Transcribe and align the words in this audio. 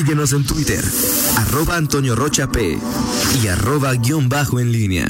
Síguenos 0.00 0.32
en 0.32 0.46
Twitter, 0.46 0.82
arroba 1.36 1.76
Antonio 1.76 2.16
Rocha 2.16 2.50
P 2.50 2.78
y 3.42 3.48
arroba 3.48 3.92
guion 3.92 4.30
bajo 4.30 4.58
en 4.58 4.72
línea. 4.72 5.06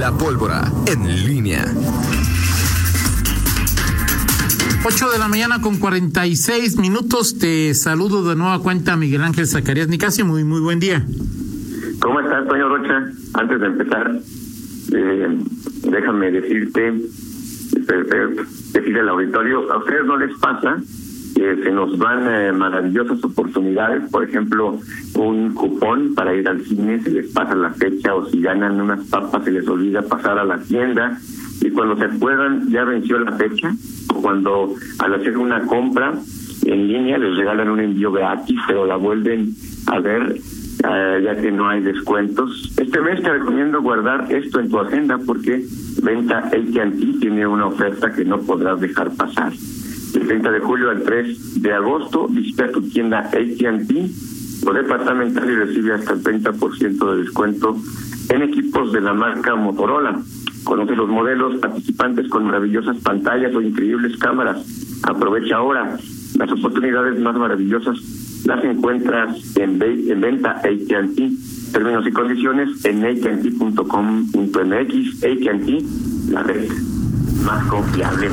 La 0.00 0.10
pólvora 0.18 0.64
en 0.86 1.24
línea. 1.24 1.64
8 4.84 5.10
de 5.12 5.18
la 5.20 5.28
mañana 5.28 5.60
con 5.60 5.76
46 5.76 6.76
minutos. 6.78 7.38
Te 7.38 7.72
saludo 7.74 8.28
de 8.28 8.34
nueva 8.34 8.58
cuenta, 8.58 8.96
Miguel 8.96 9.22
Ángel 9.22 9.46
Zacarías 9.46 9.86
Nicasio. 9.86 10.26
Muy, 10.26 10.42
muy 10.42 10.60
buen 10.60 10.80
día. 10.80 11.06
¿Cómo 12.00 12.18
estás, 12.18 12.38
Antonio 12.38 12.68
Rocha? 12.68 13.12
Antes 13.34 13.60
de 13.60 13.66
empezar, 13.66 14.20
eh, 14.92 15.38
déjame 15.84 16.32
decirte, 16.32 16.94
decirle 17.70 19.00
al 19.00 19.08
auditorio, 19.08 19.72
a 19.72 19.78
ustedes 19.78 20.04
no 20.04 20.16
les 20.16 20.36
pasa 20.38 20.76
que 21.34 21.56
se 21.62 21.70
nos 21.72 21.98
van 21.98 22.28
eh, 22.28 22.52
maravillosas 22.52 23.22
oportunidades, 23.24 24.08
por 24.10 24.24
ejemplo, 24.24 24.78
un 25.16 25.52
cupón 25.52 26.14
para 26.14 26.34
ir 26.34 26.48
al 26.48 26.64
cine, 26.64 27.02
se 27.02 27.10
les 27.10 27.32
pasa 27.32 27.54
la 27.54 27.70
fecha, 27.70 28.14
o 28.14 28.26
si 28.30 28.40
ganan 28.40 28.80
unas 28.80 29.04
papas, 29.08 29.44
se 29.44 29.50
les 29.50 29.66
olvida 29.66 30.02
pasar 30.02 30.38
a 30.38 30.44
la 30.44 30.58
tienda, 30.58 31.18
y 31.60 31.70
cuando 31.70 31.96
se 31.96 32.08
puedan, 32.18 32.70
ya 32.70 32.84
venció 32.84 33.18
la 33.18 33.32
fecha, 33.32 33.74
o 34.14 34.22
cuando 34.22 34.74
al 35.00 35.14
hacer 35.14 35.36
una 35.36 35.62
compra 35.66 36.14
en 36.64 36.88
línea 36.88 37.18
les 37.18 37.36
regalan 37.36 37.68
un 37.68 37.80
envío 37.80 38.12
gratis, 38.12 38.58
pero 38.66 38.86
la 38.86 38.96
vuelven 38.96 39.54
a 39.86 39.98
ver 39.98 40.36
eh, 40.82 41.20
ya 41.24 41.36
que 41.36 41.52
no 41.52 41.68
hay 41.68 41.82
descuentos. 41.82 42.72
Este 42.76 43.00
mes 43.00 43.22
te 43.22 43.32
recomiendo 43.32 43.80
guardar 43.80 44.30
esto 44.32 44.60
en 44.60 44.68
tu 44.68 44.78
agenda 44.78 45.18
porque 45.18 45.64
venta 46.02 46.38
AT&T 46.38 47.18
tiene 47.20 47.46
una 47.46 47.66
oferta 47.66 48.12
que 48.12 48.24
no 48.24 48.40
podrás 48.40 48.80
dejar 48.80 49.10
pasar. 49.12 49.52
Del 50.12 50.26
30 50.26 50.50
de 50.50 50.60
julio 50.60 50.90
al 50.90 51.02
3 51.02 51.62
de 51.62 51.72
agosto, 51.72 52.28
visita 52.28 52.70
tu 52.70 52.82
tienda 52.82 53.20
AT&T 53.20 54.10
o 54.66 54.72
departamental 54.72 55.50
y 55.50 55.54
recibe 55.54 55.94
hasta 55.94 56.12
el 56.12 56.22
30% 56.22 57.12
de 57.12 57.22
descuento 57.22 57.76
en 58.30 58.42
equipos 58.42 58.92
de 58.92 59.00
la 59.00 59.12
marca 59.12 59.54
Motorola. 59.54 60.20
Conoce 60.64 60.96
los 60.96 61.08
modelos 61.08 61.58
participantes 61.60 62.28
con 62.28 62.46
maravillosas 62.46 62.98
pantallas 62.98 63.54
o 63.54 63.60
increíbles 63.60 64.16
cámaras. 64.16 64.64
Aprovecha 65.02 65.56
ahora 65.56 65.98
las 66.38 66.52
oportunidades 66.52 67.20
más 67.20 67.36
maravillosas 67.36 67.98
las 68.44 68.64
encuentras 68.64 69.56
en, 69.56 69.82
en 69.82 70.20
venta 70.20 70.50
AT&T. 70.58 71.30
Términos 71.72 72.06
y 72.06 72.12
condiciones 72.12 72.84
en 72.84 73.04
AT&T.com.mx. 73.04 74.34
AT&T, 75.24 75.84
la 76.30 76.42
red 76.42 76.68
más 77.44 77.64
confiable. 77.66 78.30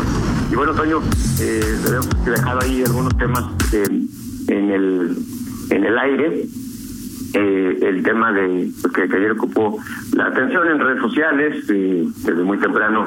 Y 0.51 0.55
bueno, 0.55 0.73
Toño, 0.73 1.01
eh, 1.39 1.61
hemos 1.87 2.25
dejado 2.25 2.59
ahí 2.61 2.83
algunos 2.83 3.17
temas 3.17 3.45
eh, 3.73 3.85
en 4.47 4.71
el 4.71 5.17
en 5.69 5.85
el 5.85 5.97
aire. 5.97 6.45
Eh, 7.33 7.79
el 7.81 8.03
tema 8.03 8.33
de 8.33 8.69
pues, 8.81 8.93
que, 8.93 9.03
ayer 9.03 9.31
ocupó 9.31 9.79
la 10.13 10.25
atención 10.27 10.67
en 10.67 10.79
redes 10.79 11.01
sociales, 11.01 11.65
eh, 11.69 12.05
desde 12.25 12.43
muy 12.43 12.57
temprano 12.57 13.05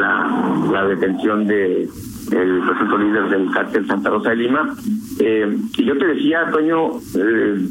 la, 0.00 0.68
la 0.72 0.84
detención 0.88 1.46
de 1.46 1.88
el 2.30 2.62
presunto 2.66 2.98
líder 2.98 3.28
del 3.28 3.50
cártel 3.50 3.86
Santa 3.86 4.10
Rosa 4.10 4.30
de 4.30 4.36
Lima. 4.36 4.74
Eh, 5.18 5.58
y 5.76 5.84
yo 5.84 5.98
te 5.98 6.06
decía, 6.06 6.50
Toño, 6.50 6.98
eh, 7.16 7.68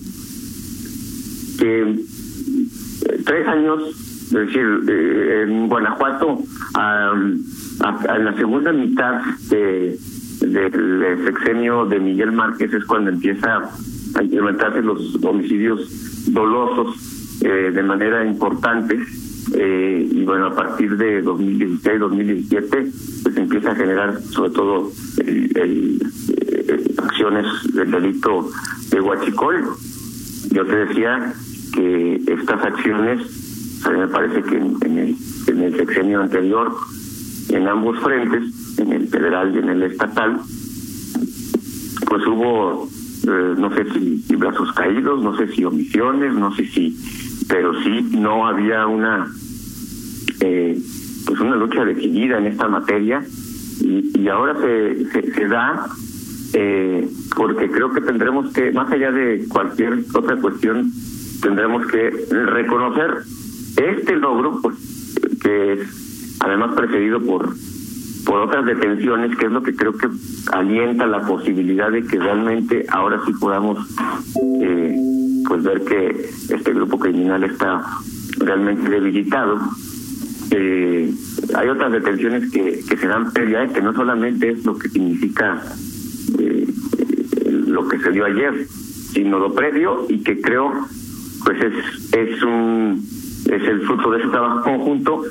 que 1.59 1.81
eh, 1.81 3.21
tres 3.25 3.47
años, 3.47 3.89
es 4.25 4.31
decir, 4.31 4.65
eh, 4.87 5.43
en 5.43 5.67
Guanajuato, 5.67 6.39
a, 6.75 7.13
en 7.13 8.25
la 8.25 8.35
segunda 8.35 8.71
mitad 8.71 9.21
de, 9.49 9.97
del 10.41 11.25
sexenio 11.25 11.85
de 11.85 11.99
Miguel 11.99 12.31
Márquez 12.31 12.73
es 12.73 12.85
cuando 12.85 13.11
empieza 13.11 13.69
a 14.15 14.23
implementarse 14.23 14.81
los 14.81 15.17
homicidios 15.23 16.31
dolosos 16.31 17.39
de 17.39 17.83
manera 17.83 18.23
importante 18.23 18.99
eh, 19.53 20.07
y 20.09 20.23
bueno, 20.23 20.47
a 20.47 20.55
partir 20.55 20.95
de 20.97 21.23
2016-2017, 21.23 23.23
pues 23.23 23.37
empieza 23.37 23.71
a 23.71 23.75
generar 23.75 24.21
sobre 24.21 24.51
todo 24.51 24.91
el, 25.17 26.01
eh, 26.37 26.93
acciones 26.97 27.45
del 27.73 27.91
delito 27.91 28.49
de 28.91 29.01
huachicol. 29.01 29.65
Yo 30.51 30.65
te 30.65 30.75
decía 30.85 31.33
que 31.73 32.21
estas 32.27 32.63
acciones, 32.63 33.81
a 33.85 33.89
mí 33.89 33.99
me 33.99 34.07
parece 34.07 34.41
que 34.43 34.55
en, 34.55 34.97
el, 34.97 35.15
en 35.47 35.61
el 35.61 35.75
sexenio 35.75 36.21
anterior, 36.21 36.73
en 37.49 37.67
ambos 37.67 37.99
frentes, 37.99 38.79
en 38.79 38.93
el 38.93 39.07
federal 39.09 39.53
y 39.53 39.59
en 39.59 39.69
el 39.69 39.83
estatal, 39.83 40.39
pues 42.07 42.27
hubo, 42.27 42.87
eh, 43.27 43.55
no 43.57 43.73
sé 43.75 43.85
si 43.91 44.35
brazos 44.35 44.71
caídos, 44.73 45.21
no 45.21 45.35
sé 45.37 45.47
si 45.49 45.65
omisiones, 45.65 46.33
no 46.33 46.55
sé 46.55 46.65
si 46.67 46.97
pero 47.51 47.73
sí 47.83 48.01
no 48.17 48.47
había 48.47 48.87
una 48.87 49.27
eh, 50.39 50.79
pues 51.27 51.39
una 51.41 51.57
lucha 51.57 51.83
decidida 51.83 52.37
en 52.37 52.47
esta 52.47 52.67
materia. 52.67 53.21
Y, 53.81 54.17
y 54.17 54.27
ahora 54.29 54.55
se, 54.61 55.05
se, 55.11 55.47
da 55.47 55.85
eh, 56.53 57.09
porque 57.35 57.69
creo 57.69 57.91
que 57.91 58.01
tendremos 58.01 58.53
que, 58.53 58.71
más 58.71 58.89
allá 58.91 59.11
de 59.11 59.45
cualquier 59.49 59.99
otra 60.13 60.37
cuestión, 60.37 60.91
tendremos 61.41 61.87
que 61.87 62.09
reconocer 62.29 63.17
este 63.75 64.15
logro, 64.15 64.59
pues, 64.61 64.77
que 65.41 65.73
es 65.73 66.37
además 66.39 66.73
precedido 66.75 67.21
por 67.21 67.53
por 68.25 68.41
otras 68.41 68.65
detenciones, 68.65 69.35
que 69.35 69.47
es 69.47 69.51
lo 69.51 69.63
que 69.63 69.75
creo 69.75 69.93
que 69.93 70.07
alienta 70.51 71.07
la 71.07 71.21
posibilidad 71.25 71.91
de 71.91 72.03
que 72.03 72.19
realmente 72.19 72.85
ahora 72.89 73.19
sí 73.25 73.33
podamos 73.33 73.79
eh, 74.61 74.95
pues 75.47 75.63
ver 75.63 75.83
que 75.83 76.29
este 76.49 76.73
grupo 76.73 76.99
criminal 76.99 77.43
está 77.43 77.83
realmente 78.37 78.89
debilitado 78.89 79.59
eh, 80.51 81.13
hay 81.55 81.69
otras 81.69 81.93
detenciones 81.93 82.51
que, 82.51 82.83
que 82.87 82.97
se 82.97 83.07
dan 83.07 83.31
previamente, 83.31 83.75
que 83.75 83.81
no 83.81 83.93
solamente 83.93 84.49
es 84.51 84.65
lo 84.65 84.77
que 84.77 84.89
significa 84.89 85.63
eh, 86.39 86.67
lo 87.45 87.87
que 87.87 87.99
se 87.99 88.11
dio 88.11 88.25
ayer, 88.25 88.67
sino 88.67 89.39
lo 89.39 89.53
previo 89.53 90.05
y 90.09 90.21
que 90.23 90.41
creo 90.41 90.73
pues 91.45 91.57
es, 91.63 92.13
es 92.13 92.43
un 92.43 93.01
es 93.45 93.63
el 93.63 93.81
fruto 93.81 94.11
de 94.11 94.19
ese 94.19 94.27
trabajo 94.27 94.63
conjunto, 94.63 95.23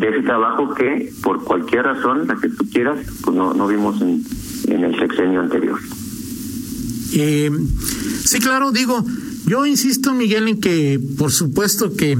de 0.00 0.08
ese 0.08 0.22
trabajo 0.22 0.74
que 0.74 1.10
por 1.22 1.42
cualquier 1.44 1.84
razón, 1.84 2.26
la 2.26 2.36
que 2.36 2.48
tú 2.48 2.68
quieras, 2.72 2.98
pues 3.24 3.36
no, 3.36 3.54
no 3.54 3.68
vimos 3.68 4.00
en 4.02 4.84
el 4.84 4.98
sexenio 4.98 5.40
anterior. 5.40 5.78
Eh, 7.16 7.50
sí, 8.24 8.40
claro, 8.40 8.72
digo, 8.72 9.04
yo 9.46 9.66
insisto, 9.66 10.12
Miguel, 10.14 10.48
en 10.48 10.60
que 10.60 11.00
por 11.16 11.30
supuesto 11.30 11.94
que 11.94 12.18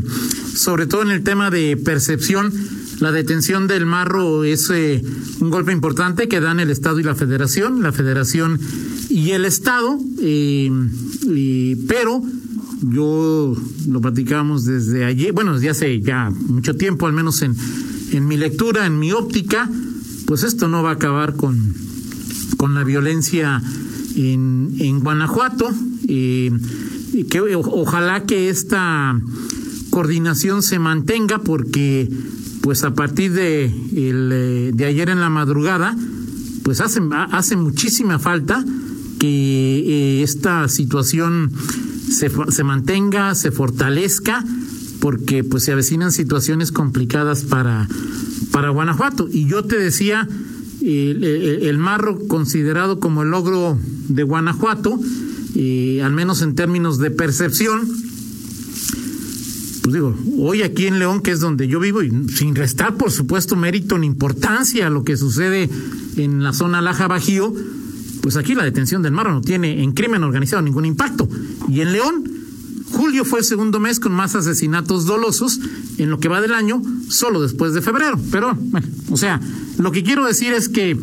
sobre 0.55 0.87
todo 0.87 1.03
en 1.03 1.11
el 1.11 1.23
tema 1.25 1.51
de 1.51 1.77
percepción, 1.77 2.53
la 3.01 3.11
detención 3.11 3.67
del 3.67 3.87
marro 3.87 4.45
es 4.45 4.71
eh, 4.71 5.03
un 5.41 5.51
golpe 5.51 5.73
importante 5.73 6.29
que 6.29 6.41
dan 6.41 6.61
el 6.61 6.71
Estado 6.71 7.01
y 7.01 7.03
la 7.03 7.17
Federación, 7.17 7.83
la 7.83 7.91
Federación 7.91 8.61
y 9.11 9.31
el 9.31 9.45
Estado, 9.45 9.99
eh, 10.21 10.71
pero 11.89 12.23
yo 12.83 13.57
lo 13.89 14.01
platicamos 14.01 14.65
desde 14.65 15.05
ayer, 15.05 15.33
bueno, 15.33 15.55
desde 15.55 15.71
hace 15.71 16.01
ya 16.01 16.31
mucho 16.31 16.77
tiempo, 16.77 17.07
al 17.07 17.15
menos 17.15 17.43
en, 17.43 17.57
en 18.13 18.29
mi 18.29 18.37
lectura, 18.37 18.87
en 18.87 18.99
mi 18.99 19.11
óptica, 19.11 19.69
pues 20.27 20.45
esto 20.45 20.69
no 20.69 20.85
va 20.85 20.91
a 20.91 20.95
acabar 20.95 21.35
con, 21.35 21.75
con 22.57 22.75
la 22.75 22.85
violencia 22.85 23.61
en, 24.17 24.75
en 24.79 25.01
Guanajuato. 25.01 25.71
Que 26.07 27.57
ojalá 27.57 28.25
que 28.25 28.49
esta 28.49 29.19
coordinación 29.91 30.63
se 30.63 30.79
mantenga 30.79 31.39
porque 31.39 32.11
pues 32.61 32.83
a 32.83 32.95
partir 32.95 33.33
de, 33.33 33.67
eh, 33.67 34.71
de 34.75 34.85
ayer 34.85 35.11
en 35.11 35.21
la 35.21 35.31
madrugada 35.31 35.97
pues 36.65 36.81
hace, 36.81 37.01
hace 37.31 37.57
muchísima 37.57 38.19
falta 38.19 38.65
que 39.19 39.29
eh, 39.29 40.23
esta 40.23 40.69
situación 40.69 41.53
se, 42.11 42.31
se 42.49 42.65
mantenga, 42.65 43.35
se 43.35 43.53
fortalezca 43.53 44.45
porque 45.01 45.45
pues 45.45 45.65
se 45.65 45.73
avecinan 45.73 46.11
situaciones 46.11 46.73
complicadas 46.73 47.43
para, 47.43 47.87
para 48.51 48.71
Guanajuato. 48.71 49.29
Y 49.31 49.47
yo 49.47 49.63
te 49.65 49.79
decía, 49.79 50.27
el, 50.81 51.77
marro 51.79 52.19
considerado 52.27 53.01
como 53.01 53.23
el 53.23 53.31
logro 53.31 53.79
de 54.09 54.23
Guanajuato, 54.23 54.99
eh, 55.55 56.03
al 56.03 56.13
menos 56.13 56.43
en 56.43 56.55
términos 56.55 56.99
de 56.99 57.11
percepción, 57.11 57.87
pues 59.83 59.95
digo, 59.95 60.17
hoy 60.39 60.63
aquí 60.63 60.87
en 60.87 60.99
León, 60.99 61.21
que 61.21 61.31
es 61.31 61.41
donde 61.41 61.69
yo 61.69 61.79
vivo, 61.81 62.03
y 62.03 62.11
sin 62.29 62.55
restar, 62.55 62.97
por 62.97 63.11
supuesto, 63.11 63.55
mérito 63.55 63.99
ni 63.99 64.07
importancia 64.07 64.87
a 64.87 64.91
lo 64.91 65.05
que 65.05 65.17
sucede 65.17 65.69
en 66.17 66.43
la 66.43 66.53
zona 66.53 66.81
Laja 66.81 67.07
Bajío, 67.07 67.55
pues 68.23 68.37
aquí 68.37 68.55
la 68.55 68.65
detención 68.65 69.03
del 69.03 69.13
Marro 69.13 69.33
no 69.33 69.43
tiene 69.43 69.83
en 69.83 69.93
crimen 69.93 70.25
organizado 70.25 70.63
ningún 70.63 70.87
impacto. 70.87 71.29
Y 71.69 71.83
en 71.83 71.93
León, 71.93 72.25
julio 72.93 73.27
fue 73.27 73.41
el 73.41 73.45
segundo 73.45 73.79
mes 73.81 74.01
con 74.01 74.13
más 74.13 74.35
asesinatos 74.35 75.05
dolosos 75.05 75.61
en 75.99 76.09
lo 76.09 76.19
que 76.19 76.29
va 76.29 76.41
del 76.41 76.55
año, 76.55 76.81
solo 77.11 77.43
después 77.43 77.75
de 77.75 77.83
febrero. 77.83 78.19
Pero, 78.31 78.55
bueno, 78.55 78.87
o 79.11 79.19
sea, 79.19 79.41
lo 79.77 79.93
que 79.93 80.03
quiero 80.03 80.25
decir 80.25 80.55
es 80.55 80.71
que 80.71 80.97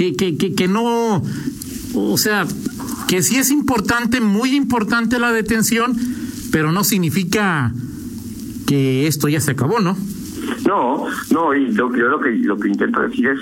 que, 0.00 0.14
que, 0.16 0.36
que, 0.38 0.54
que 0.54 0.66
no, 0.66 1.22
o 1.94 2.16
sea, 2.18 2.46
que 3.08 3.22
sí 3.22 3.36
es 3.36 3.50
importante, 3.50 4.20
muy 4.20 4.54
importante 4.54 5.18
la 5.18 5.32
detención, 5.32 5.96
pero 6.52 6.72
no 6.72 6.84
significa 6.84 7.72
que 8.66 9.06
esto 9.06 9.28
ya 9.28 9.40
se 9.40 9.52
acabó, 9.52 9.80
¿no? 9.80 9.96
No, 10.66 11.06
no, 11.30 11.54
y 11.54 11.72
yo 11.74 11.88
lo 11.88 12.20
que 12.20 12.30
lo 12.30 12.58
que 12.58 12.68
intento 12.68 13.00
decir 13.00 13.28
es 13.28 13.40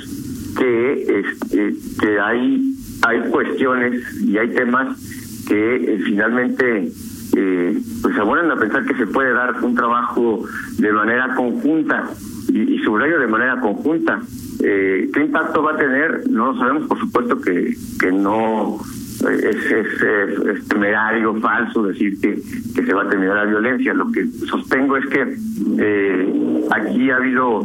que 0.57 1.21
este, 1.21 1.77
que 2.01 2.21
hay 2.21 2.75
hay 3.03 3.31
cuestiones 3.31 4.03
y 4.23 4.39
hay 4.39 4.49
temas 4.55 4.99
que 5.47 5.77
eh, 5.77 6.01
finalmente 6.05 6.93
eh, 7.37 7.79
pues 8.03 8.17
abonan 8.19 8.51
a 8.51 8.57
pensar 8.57 8.85
que 8.85 8.95
se 8.95 9.07
puede 9.07 9.33
dar 9.33 9.63
un 9.63 9.75
trabajo 9.75 10.45
de 10.79 10.93
manera 10.93 11.35
conjunta 11.35 12.05
y, 12.49 12.75
y 12.75 12.79
subrayo 12.81 13.19
de 13.19 13.27
manera 13.27 13.61
conjunta. 13.61 14.21
Eh, 14.61 15.11
¿Qué 15.13 15.21
impacto 15.21 15.63
va 15.63 15.73
a 15.73 15.77
tener? 15.77 16.29
No 16.29 16.53
lo 16.53 16.59
sabemos, 16.59 16.89
por 16.89 16.99
supuesto 16.99 17.41
que, 17.41 17.75
que 18.01 18.11
no 18.11 18.79
es, 19.27 19.57
es, 19.73 20.03
es, 20.03 20.69
temerario, 20.69 21.35
falso 21.41 21.83
decir 21.85 22.21
que, 22.21 22.41
que 22.75 22.85
se 22.85 22.95
va 22.95 23.03
a 23.03 23.09
terminar 23.09 23.37
la 23.37 23.45
violencia. 23.45 23.95
Lo 23.95 24.11
que 24.11 24.27
sostengo 24.49 24.97
es 24.97 25.07
que 25.07 25.37
eh, 25.79 26.69
aquí 26.71 27.11
ha 27.11 27.17
habido 27.17 27.65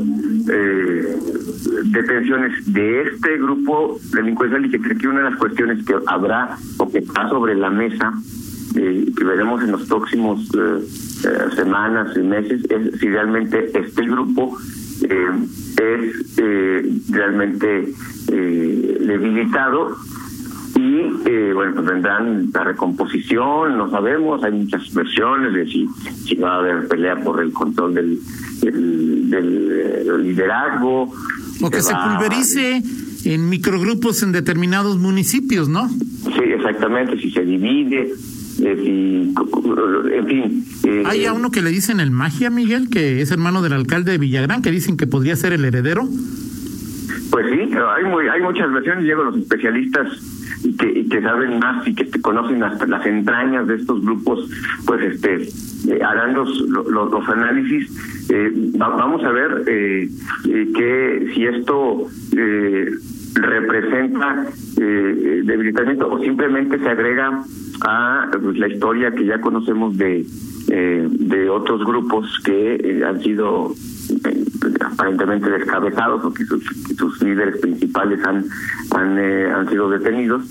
eh, 0.50 1.18
detenciones 1.86 2.74
de 2.74 3.01
este 3.04 3.38
grupo 3.38 3.98
delincuencial 4.13 4.65
y 4.65 4.71
que 4.71 4.80
creo 4.80 4.98
que 4.98 5.07
una 5.07 5.24
de 5.24 5.30
las 5.30 5.39
cuestiones 5.39 5.86
que 5.86 5.95
habrá 6.07 6.57
o 6.77 6.92
que 6.92 7.00
está 7.00 7.30
sobre 7.30 7.56
la 7.56 7.69
mesa 7.69 8.13
eh, 8.75 9.06
que 9.15 9.24
veremos 9.24 9.63
en 9.63 9.71
los 9.71 9.83
próximos 9.88 10.42
eh, 10.56 10.80
eh, 11.25 11.56
semanas 11.56 12.15
y 12.15 12.19
meses 12.19 12.62
es 12.69 13.00
si 13.00 13.07
realmente 13.07 13.71
este 13.77 14.04
grupo 14.04 14.57
eh, 15.04 15.30
es 15.77 16.38
eh, 16.38 17.00
realmente 17.10 17.94
debilitado 18.27 19.95
y 20.75 21.30
eh, 21.30 21.51
bueno 21.54 21.75
pues 21.75 21.86
vendrán 21.86 22.50
la 22.54 22.63
recomposición 22.63 23.77
no 23.77 23.89
sabemos 23.92 24.44
hay 24.44 24.51
muchas 24.51 24.92
versiones 24.94 25.54
de 25.54 25.65
si 25.65 25.88
si 26.25 26.36
va 26.36 26.56
a 26.56 26.60
haber 26.60 26.88
pelea 26.88 27.19
por 27.21 27.42
el 27.42 27.51
control 27.51 27.94
del 27.94 28.19
del, 28.62 30.24
liderazgo 30.24 31.12
o 31.62 31.69
que 31.69 31.81
se 31.81 31.94
pulverice 31.94 32.81
en 33.25 33.50
microgrupos 33.50 34.24
en 34.24 34.31
determinados 34.31 34.98
municipios 34.98 35.69
no 35.69 35.89
sí 35.89 36.44
exactamente 36.56 37.19
si 37.19 37.30
se 37.31 37.42
divide 37.42 38.13
en 38.59 40.25
fin 40.27 40.65
eh, 40.83 41.03
hay 41.05 41.25
a 41.25 41.33
uno 41.33 41.51
que 41.51 41.61
le 41.61 41.69
dicen 41.69 42.00
el 42.00 42.11
magia 42.11 42.50
Miguel 42.50 42.89
que 42.89 43.21
es 43.21 43.31
hermano 43.31 43.61
del 43.61 43.73
alcalde 43.73 44.11
de 44.11 44.17
Villagrán 44.17 44.61
que 44.61 44.71
dicen 44.71 44.97
que 44.97 45.07
podría 45.07 45.35
ser 45.35 45.53
el 45.53 45.65
heredero 45.65 46.07
pues 47.33 47.47
sí, 47.50 47.61
hay 47.61 48.03
muy, 48.03 48.27
hay 48.27 48.41
muchas 48.41 48.71
versiones, 48.71 49.05
llegan 49.05 49.25
los 49.25 49.38
especialistas 49.38 50.07
y 50.63 50.77
que, 50.77 51.07
que 51.09 51.19
saben 51.19 51.57
más 51.57 51.88
y 51.88 51.95
que 51.95 52.05
te 52.05 52.21
conocen 52.21 52.61
hasta 52.61 52.85
las 52.85 53.03
entrañas 53.07 53.67
de 53.67 53.75
estos 53.77 54.03
grupos, 54.03 54.47
pues 54.85 55.01
este 55.01 55.50
eh, 55.91 56.03
harán 56.03 56.35
los, 56.35 56.50
los, 56.69 56.88
los 56.88 57.29
análisis. 57.29 57.89
Eh, 58.29 58.51
va, 58.79 58.89
vamos 58.89 59.23
a 59.23 59.31
ver 59.31 59.63
eh, 59.65 60.07
que 60.44 61.31
si 61.33 61.45
esto 61.45 62.07
representa 63.35 64.45
debilitamiento 64.75 66.09
o 66.12 66.19
simplemente 66.19 66.80
se 66.80 66.89
agrega 66.89 67.44
a 67.81 68.30
pues, 68.41 68.57
la 68.57 68.68
historia 68.68 69.12
que 69.12 69.25
ya 69.25 69.41
conocemos 69.41 69.97
de 69.97 70.25
de 70.68 71.50
otros 71.50 71.85
grupos 71.85 72.39
que 72.44 73.03
han 73.06 73.21
sido 73.21 73.74
aparentemente 74.80 75.50
descabezados 75.50 76.21
porque 76.21 76.45
sus, 76.45 76.63
sus 76.97 77.21
líderes 77.21 77.59
principales 77.59 78.19
han 78.25 78.45
han, 78.91 79.18
eh, 79.18 79.51
han 79.51 79.69
sido 79.69 79.89
detenidos 79.89 80.44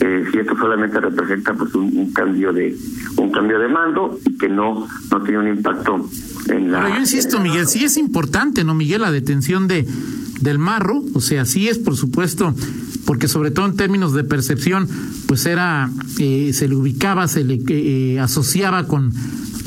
eh, 0.00 0.24
si 0.30 0.38
esto 0.38 0.56
solamente 0.56 1.00
representa 1.00 1.54
pues 1.54 1.74
un, 1.74 1.96
un, 1.96 2.12
cambio 2.12 2.52
de 2.52 2.76
un 3.16 3.30
cambio 3.30 3.58
de 3.58 3.68
mando 3.68 4.18
y 4.24 4.36
que 4.36 4.48
no 4.48 4.86
no 5.10 5.22
tiene 5.22 5.38
un 5.38 5.48
impacto 5.48 6.08
en 6.48 6.72
la 6.72 6.82
Pero 6.82 6.94
yo 6.94 7.00
insisto 7.00 7.40
Miguel 7.40 7.66
sí 7.66 7.84
es 7.84 7.96
importante 7.96 8.64
no 8.64 8.74
Miguel 8.74 9.02
la 9.02 9.10
detención 9.10 9.68
de 9.68 9.86
del 10.42 10.58
marro 10.58 11.02
o 11.14 11.20
sea 11.20 11.44
sí 11.44 11.68
es 11.68 11.78
por 11.78 11.96
supuesto 11.96 12.54
porque 13.06 13.28
sobre 13.28 13.50
todo 13.50 13.66
en 13.66 13.76
términos 13.76 14.12
de 14.12 14.24
percepción 14.24 14.88
pues 15.26 15.46
era 15.46 15.90
eh, 16.18 16.52
se 16.52 16.68
le 16.68 16.74
ubicaba 16.74 17.28
se 17.28 17.44
le 17.44 17.60
eh, 17.68 18.20
asociaba 18.20 18.86
con 18.86 19.12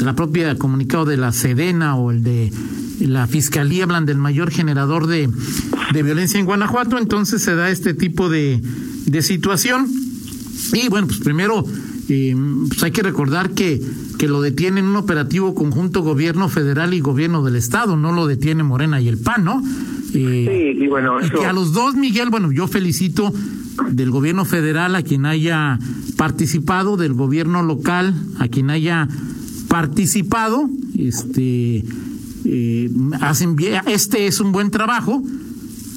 la 0.03 0.15
propia 0.15 0.57
comunicado 0.57 1.05
de 1.05 1.17
la 1.17 1.31
Sedena 1.31 1.95
o 1.95 2.11
el 2.11 2.23
de 2.23 2.51
la 2.99 3.27
fiscalía 3.27 3.83
hablan 3.83 4.05
del 4.05 4.17
mayor 4.17 4.51
generador 4.51 5.07
de, 5.07 5.29
de 5.93 6.03
violencia 6.03 6.39
en 6.39 6.45
Guanajuato, 6.45 6.97
entonces 6.97 7.41
se 7.41 7.55
da 7.55 7.69
este 7.69 7.93
tipo 7.93 8.29
de, 8.29 8.61
de 9.05 9.21
situación. 9.21 9.87
Y 10.73 10.87
bueno, 10.89 11.07
pues 11.07 11.19
primero 11.19 11.65
eh, 12.09 12.35
pues 12.67 12.83
hay 12.83 12.91
que 12.91 13.03
recordar 13.03 13.51
que, 13.51 13.81
que 14.17 14.27
lo 14.27 14.41
detiene 14.41 14.79
en 14.79 14.87
un 14.87 14.95
operativo 14.95 15.53
conjunto 15.55 16.01
gobierno 16.01 16.49
federal 16.49 16.93
y 16.93 16.99
gobierno 16.99 17.43
del 17.43 17.55
estado, 17.55 17.97
no 17.97 18.11
lo 18.11 18.27
detiene 18.27 18.63
Morena 18.63 19.01
y 19.01 19.07
el 19.07 19.17
PAN, 19.17 19.43
¿no? 19.43 19.63
Eh, 20.15 20.73
sí, 20.77 20.83
y 20.83 20.87
bueno, 20.87 21.17
que 21.17 21.45
a 21.45 21.53
los 21.53 21.73
dos, 21.73 21.95
Miguel, 21.95 22.29
bueno, 22.29 22.51
yo 22.51 22.67
felicito 22.67 23.33
del 23.89 24.11
gobierno 24.11 24.45
federal 24.45 24.95
a 24.95 25.01
quien 25.01 25.25
haya 25.25 25.79
participado, 26.17 26.97
del 26.97 27.13
gobierno 27.13 27.63
local 27.63 28.13
a 28.39 28.47
quien 28.47 28.69
haya 28.69 29.07
participado, 29.67 30.69
este 30.97 31.83
eh, 32.45 32.89
hacen 33.19 33.55
bien, 33.55 33.81
este 33.87 34.27
es 34.27 34.39
un 34.39 34.51
buen 34.51 34.71
trabajo, 34.71 35.21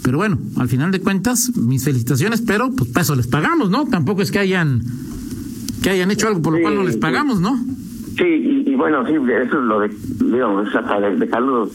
pero 0.03 0.19
bueno, 0.19 0.39
al 0.57 0.69
final 0.69 0.91
de 0.91 1.01
cuentas, 1.01 1.57
mis 1.57 1.85
felicitaciones, 1.85 2.41
pero 2.41 2.71
pues 2.71 2.91
para 2.91 3.03
eso 3.03 3.15
les 3.15 3.27
pagamos, 3.27 3.71
¿no? 3.71 3.87
Tampoco 3.87 4.23
es 4.23 4.31
que 4.31 4.39
hayan 4.39 4.83
que 5.83 5.91
hayan 5.91 6.11
hecho 6.11 6.27
algo 6.29 6.43
por 6.43 6.53
lo 6.53 6.59
sí, 6.59 6.63
cual 6.63 6.75
no 6.75 6.83
les 6.83 6.97
pagamos, 6.97 7.41
¿no? 7.41 7.57
Sí, 8.17 8.25
y, 8.25 8.71
y, 8.71 8.75
bueno, 8.75 9.07
sí, 9.07 9.13
eso 9.13 9.59
es 9.59 9.65
lo 9.65 9.79
de, 9.81 9.91
digamos, 10.25 10.75
hasta 10.75 10.99
dejarlo 10.99 11.71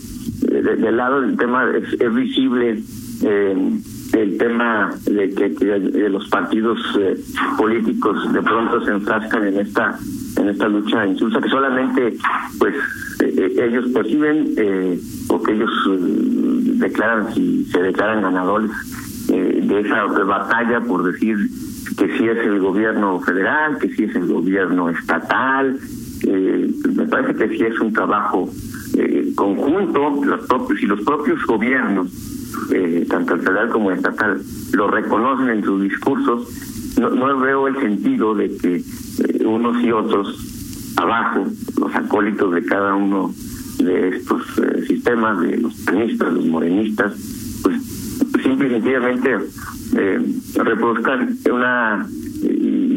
de, 0.54 0.62
de, 0.62 0.76
de 0.78 0.92
lado, 0.92 1.24
el 1.24 1.36
tema 1.38 1.70
es, 1.76 2.00
es 2.00 2.14
visible. 2.14 2.82
Eh, 3.24 3.80
el 4.14 4.38
tema 4.38 4.92
de 5.06 5.30
que, 5.32 5.56
que 5.56 5.80
los 6.10 6.28
partidos 6.30 6.80
eh, 7.00 7.20
políticos 7.58 8.32
de 8.32 8.42
pronto 8.42 8.84
se 8.86 8.92
enfrascan 8.92 9.48
en 9.48 9.60
esta 9.60 9.98
en 10.38 10.50
esta 10.50 10.68
lucha 10.68 11.06
insulsa 11.06 11.42
que 11.42 11.50
solamente 11.50 12.18
pues 12.60 12.76
eh, 13.22 13.56
ellos 13.58 13.86
perciben 13.94 14.54
eh, 14.58 15.00
o 15.30 15.42
que 15.42 15.54
ellos 15.54 15.72
declaran 16.80 17.34
si 17.34 17.66
se 17.66 17.82
declaran 17.82 18.22
ganadores 18.22 18.72
de 19.28 19.80
esa 19.80 20.06
batalla 20.06 20.82
por 20.82 21.04
decir 21.12 21.38
que 21.98 22.18
si 22.18 22.28
es 22.28 22.38
el 22.40 22.60
gobierno 22.60 23.20
federal 23.22 23.78
que 23.80 23.90
si 23.96 24.04
es 24.04 24.16
el 24.16 24.28
gobierno 24.28 24.90
estatal 24.90 25.80
me 26.24 27.06
parece 27.06 27.36
que 27.36 27.58
sí 27.58 27.64
es 27.64 27.80
un 27.80 27.94
trabajo 27.94 28.50
conjunto 29.36 30.22
los 30.24 30.46
propios 30.48 30.82
y 30.82 30.86
los 30.86 31.02
propios 31.02 31.44
gobiernos 31.46 32.12
eh, 32.72 33.06
tanto 33.10 33.36
el 33.36 33.42
federal 33.42 33.70
como 33.70 33.92
el 33.92 33.98
estatal, 33.98 34.42
lo 34.74 34.88
reconocen 34.88 35.50
en 35.50 35.64
sus 35.64 35.82
discursos, 35.82 36.48
no, 37.00 37.10
no 37.10 37.40
veo 37.40 37.68
el 37.68 37.80
sentido 37.80 38.36
de 38.36 38.56
que 38.58 38.76
eh, 38.78 39.46
unos 39.46 39.82
y 39.84 39.92
otros 39.92 40.94
abajo, 40.98 41.48
los 41.80 41.96
acólitos 41.96 42.54
de 42.54 42.66
cada 42.66 42.96
uno 42.96 43.34
de 43.80 44.10
estos 44.10 44.42
eh, 44.60 44.86
sistemas, 44.88 45.42
de 45.42 45.58
los 45.58 45.74
panistas, 45.82 46.34
los 46.34 46.46
morenistas, 46.46 47.14
pues 47.64 47.82
simple 48.42 48.68
y 48.68 48.72
sencillamente 48.72 49.38
eh, 49.96 50.20
reproduzcan 50.56 51.38
una 51.52 52.08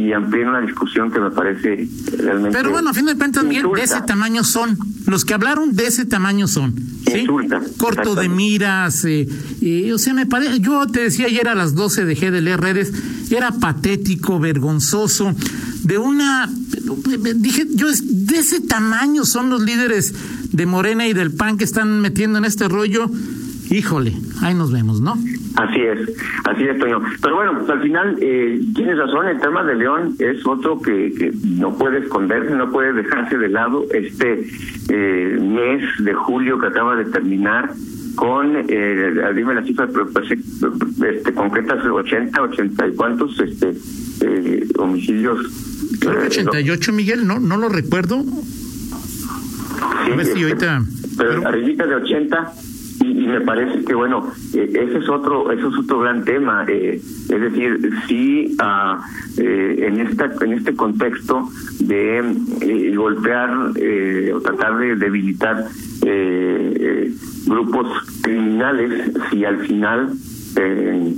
y, 0.06 0.12
amplíen 0.12 0.48
una 0.48 0.60
discusión 0.60 1.10
que 1.10 1.20
me 1.20 1.30
parece 1.30 1.88
realmente. 2.18 2.56
Pero 2.56 2.70
bueno, 2.70 2.90
a 2.90 2.94
fin 2.94 3.06
de 3.06 3.16
cuentas, 3.16 3.44
Miguel, 3.44 3.66
de 3.74 3.82
ese 3.82 4.00
tamaño 4.02 4.44
son. 4.44 4.78
Los 5.06 5.24
que 5.24 5.34
hablaron 5.34 5.74
de 5.74 5.86
ese 5.86 6.04
tamaño 6.04 6.48
son. 6.48 6.74
¿sí? 7.06 7.18
Insulta, 7.20 7.60
Corto 7.76 8.14
de 8.14 8.28
miras. 8.28 9.04
Eh, 9.04 9.28
eh, 9.60 9.92
o 9.92 9.98
sea, 9.98 10.14
me 10.14 10.26
parece. 10.26 10.60
Yo 10.60 10.86
te 10.86 11.00
decía 11.00 11.26
ayer 11.26 11.48
a 11.48 11.54
las 11.54 11.74
12 11.74 12.04
dejé 12.04 12.30
de 12.30 12.40
leer 12.40 12.60
redes. 12.60 12.92
Era 13.30 13.52
patético, 13.52 14.38
vergonzoso. 14.38 15.34
De 15.82 15.98
una. 15.98 16.50
Dije, 17.36 17.66
yo, 17.70 17.88
de 17.90 18.38
ese 18.38 18.60
tamaño 18.60 19.24
son 19.24 19.50
los 19.50 19.62
líderes 19.62 20.14
de 20.52 20.66
Morena 20.66 21.06
y 21.06 21.12
del 21.12 21.32
PAN 21.32 21.58
que 21.58 21.64
están 21.64 22.00
metiendo 22.00 22.38
en 22.38 22.44
este 22.44 22.68
rollo. 22.68 23.10
Híjole, 23.70 24.12
ahí 24.42 24.54
nos 24.54 24.72
vemos, 24.72 25.00
¿no? 25.00 25.14
Así 25.56 25.80
es, 25.80 25.98
así 26.44 26.64
es, 26.64 26.78
Toño. 26.78 27.02
Pero 27.20 27.36
bueno, 27.36 27.58
pues 27.58 27.70
al 27.70 27.82
final 27.82 28.16
eh, 28.20 28.60
tienes 28.74 28.98
razón, 28.98 29.26
el 29.26 29.40
tema 29.40 29.64
de 29.64 29.74
León 29.74 30.14
es 30.18 30.46
otro 30.46 30.80
que, 30.80 31.12
que 31.12 31.32
no 31.44 31.76
puede 31.76 31.98
esconderse, 31.98 32.54
no 32.54 32.70
puede 32.70 32.92
dejarse 32.92 33.38
de 33.38 33.48
lado. 33.48 33.86
Este 33.92 34.46
eh, 34.88 35.38
mes 35.40 35.82
de 36.04 36.14
julio 36.14 36.58
que 36.58 36.66
acaba 36.66 36.94
de 36.96 37.06
terminar 37.06 37.72
con, 38.16 38.56
eh, 38.68 39.32
dime 39.34 39.54
las 39.54 39.66
cifras 39.66 39.90
este, 40.30 41.32
concretas, 41.34 41.84
80, 41.84 42.42
80 42.42 42.88
y 42.88 42.94
cuántos 42.94 43.38
este, 43.40 43.74
eh, 44.22 44.66
homicidios. 44.78 45.38
Creo 46.00 46.20
que 46.20 46.26
88, 46.26 46.90
no. 46.90 46.96
Miguel, 46.96 47.26
no, 47.26 47.38
no 47.38 47.56
lo 47.56 47.68
recuerdo. 47.68 48.22
Sí, 48.22 50.12
A 50.12 50.16
ver 50.16 50.26
si 50.26 50.32
este, 50.32 50.44
ahorita... 50.44 50.82
Pero, 51.16 51.30
pero 51.30 51.48
arribita 51.48 51.86
de 51.86 51.94
80 51.94 52.52
y, 53.10 53.26
me 53.26 53.40
parece 53.40 53.84
que 53.84 53.94
bueno 53.94 54.30
eh, 54.54 54.70
ese 54.72 54.98
es 54.98 55.08
otro 55.08 55.50
ese 55.52 55.66
es 55.66 55.74
otro 55.78 56.00
gran 56.00 56.24
tema 56.24 56.64
eh, 56.68 56.94
es 56.94 57.40
decir 57.40 57.90
sí 58.06 58.56
uh, 58.60 59.40
en 59.40 60.00
esta 60.00 60.32
en 60.40 60.52
este 60.54 60.74
contexto 60.74 61.48
de 61.80 62.94
golpear 62.96 63.50
o 64.34 64.40
tratar 64.40 64.78
de 64.78 64.96
debilitar 64.96 65.66
grupos 67.46 67.86
criminales 68.22 69.12
si 69.30 69.44
al 69.44 69.58
final 69.66 70.12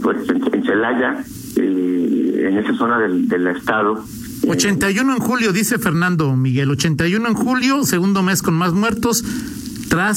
pues 0.03 0.29
en, 0.29 0.65
Celaya 0.65 1.25
en 1.57 2.59
esa 2.59 2.75
zona 2.75 2.99
del, 2.99 3.29
del 3.29 3.47
estado 3.49 4.03
81 4.47 5.15
en 5.15 5.19
julio, 5.19 5.53
dice 5.53 5.79
Fernando 5.79 6.35
Miguel. 6.35 6.71
81 6.71 7.29
en 7.29 7.35
julio, 7.35 7.85
segundo 7.85 8.23
mes 8.23 8.43
con 8.43 8.55
más 8.55 8.73
muertos, 8.73 9.23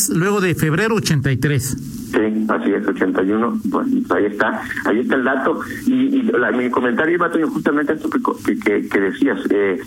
luego 0.09 0.41
de 0.41 0.55
febrero 0.55 0.95
83. 0.95 1.77
Sí, 2.11 2.45
así 2.49 2.71
es, 2.71 2.87
81, 2.87 3.59
pues 3.71 3.87
ahí 4.11 4.25
está, 4.25 4.61
ahí 4.85 4.99
está 4.99 5.15
el 5.15 5.23
dato. 5.23 5.61
Y, 5.87 6.29
mi 6.55 6.69
comentario 6.69 7.15
iba 7.15 7.29
justamente 7.47 7.93
a 7.93 7.95
esto 7.95 8.09
que, 8.09 8.59
que, 8.59 8.87
que 8.87 8.99
decías. 8.99 9.39
Eh, 9.49 9.79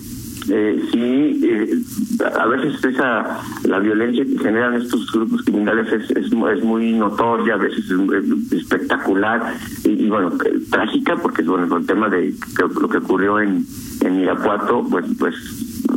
eh, 0.48 0.82
sí, 0.92 1.40
eh, 1.42 1.78
a 2.38 2.46
veces 2.46 2.84
esa 2.84 3.40
la 3.64 3.78
violencia 3.78 4.24
que 4.24 4.38
generan 4.38 4.74
estos 4.74 5.10
grupos 5.12 5.42
criminales 5.42 5.90
es, 5.92 6.10
es, 6.10 6.32
muy 6.32 6.92
notoria, 6.92 7.54
a 7.54 7.58
veces 7.58 7.84
es, 7.90 8.52
espectacular 8.52 9.54
y, 9.84 10.08
bueno, 10.08 10.32
trágica, 10.70 11.16
porque 11.16 11.42
bueno, 11.42 11.76
el 11.76 11.86
tema 11.86 12.08
de 12.08 12.34
lo 12.58 12.88
que 12.88 12.98
ocurrió 12.98 13.40
en, 13.40 13.64
en 14.02 14.20
Irapuato, 14.20 14.86
pues, 14.90 15.06
pues 15.18 15.34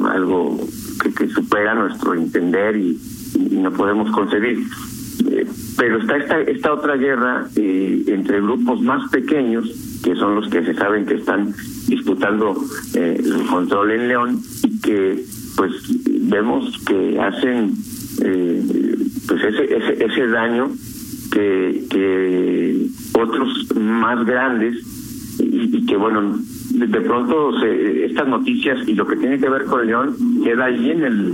algo 0.05 0.57
que, 1.01 1.13
que 1.13 1.27
supera 1.29 1.73
nuestro 1.75 2.13
entender 2.13 2.77
y, 2.77 2.97
no 3.35 3.71
podemos 3.71 4.11
concebir. 4.11 4.59
Eh, 5.29 5.47
pero 5.77 5.99
está 5.99 6.17
esta, 6.17 6.41
esta 6.41 6.73
otra 6.73 6.95
guerra 6.95 7.47
eh, 7.55 8.03
entre 8.07 8.41
grupos 8.41 8.81
más 8.81 9.09
pequeños, 9.09 9.69
que 10.03 10.15
son 10.15 10.35
los 10.35 10.49
que 10.49 10.63
se 10.63 10.73
saben 10.73 11.05
que 11.05 11.15
están 11.15 11.53
disputando 11.87 12.55
eh, 12.93 13.19
el 13.23 13.45
control 13.47 13.91
en 13.91 14.07
León 14.07 14.41
y 14.63 14.79
que 14.79 15.23
pues 15.55 15.71
vemos 16.29 16.77
que 16.85 17.19
hacen 17.19 17.73
pues 19.27 19.43
ese, 19.43 19.75
ese, 19.75 20.05
ese 20.05 20.27
daño 20.27 20.69
que, 21.31 21.83
que 21.89 22.87
otros 23.13 23.75
más 23.75 24.25
grandes 24.25 24.75
y, 25.39 25.85
que 25.85 25.97
bueno 25.97 26.39
de, 26.73 27.01
pronto 27.01 27.59
se, 27.59 28.05
estas 28.05 28.27
noticias 28.27 28.87
y 28.87 28.93
lo 28.93 29.07
que 29.07 29.15
tiene 29.17 29.39
que 29.39 29.49
ver 29.49 29.65
con 29.65 29.85
León 29.85 30.15
queda 30.43 30.65
ahí 30.65 30.91
en 30.91 31.03
el 31.03 31.33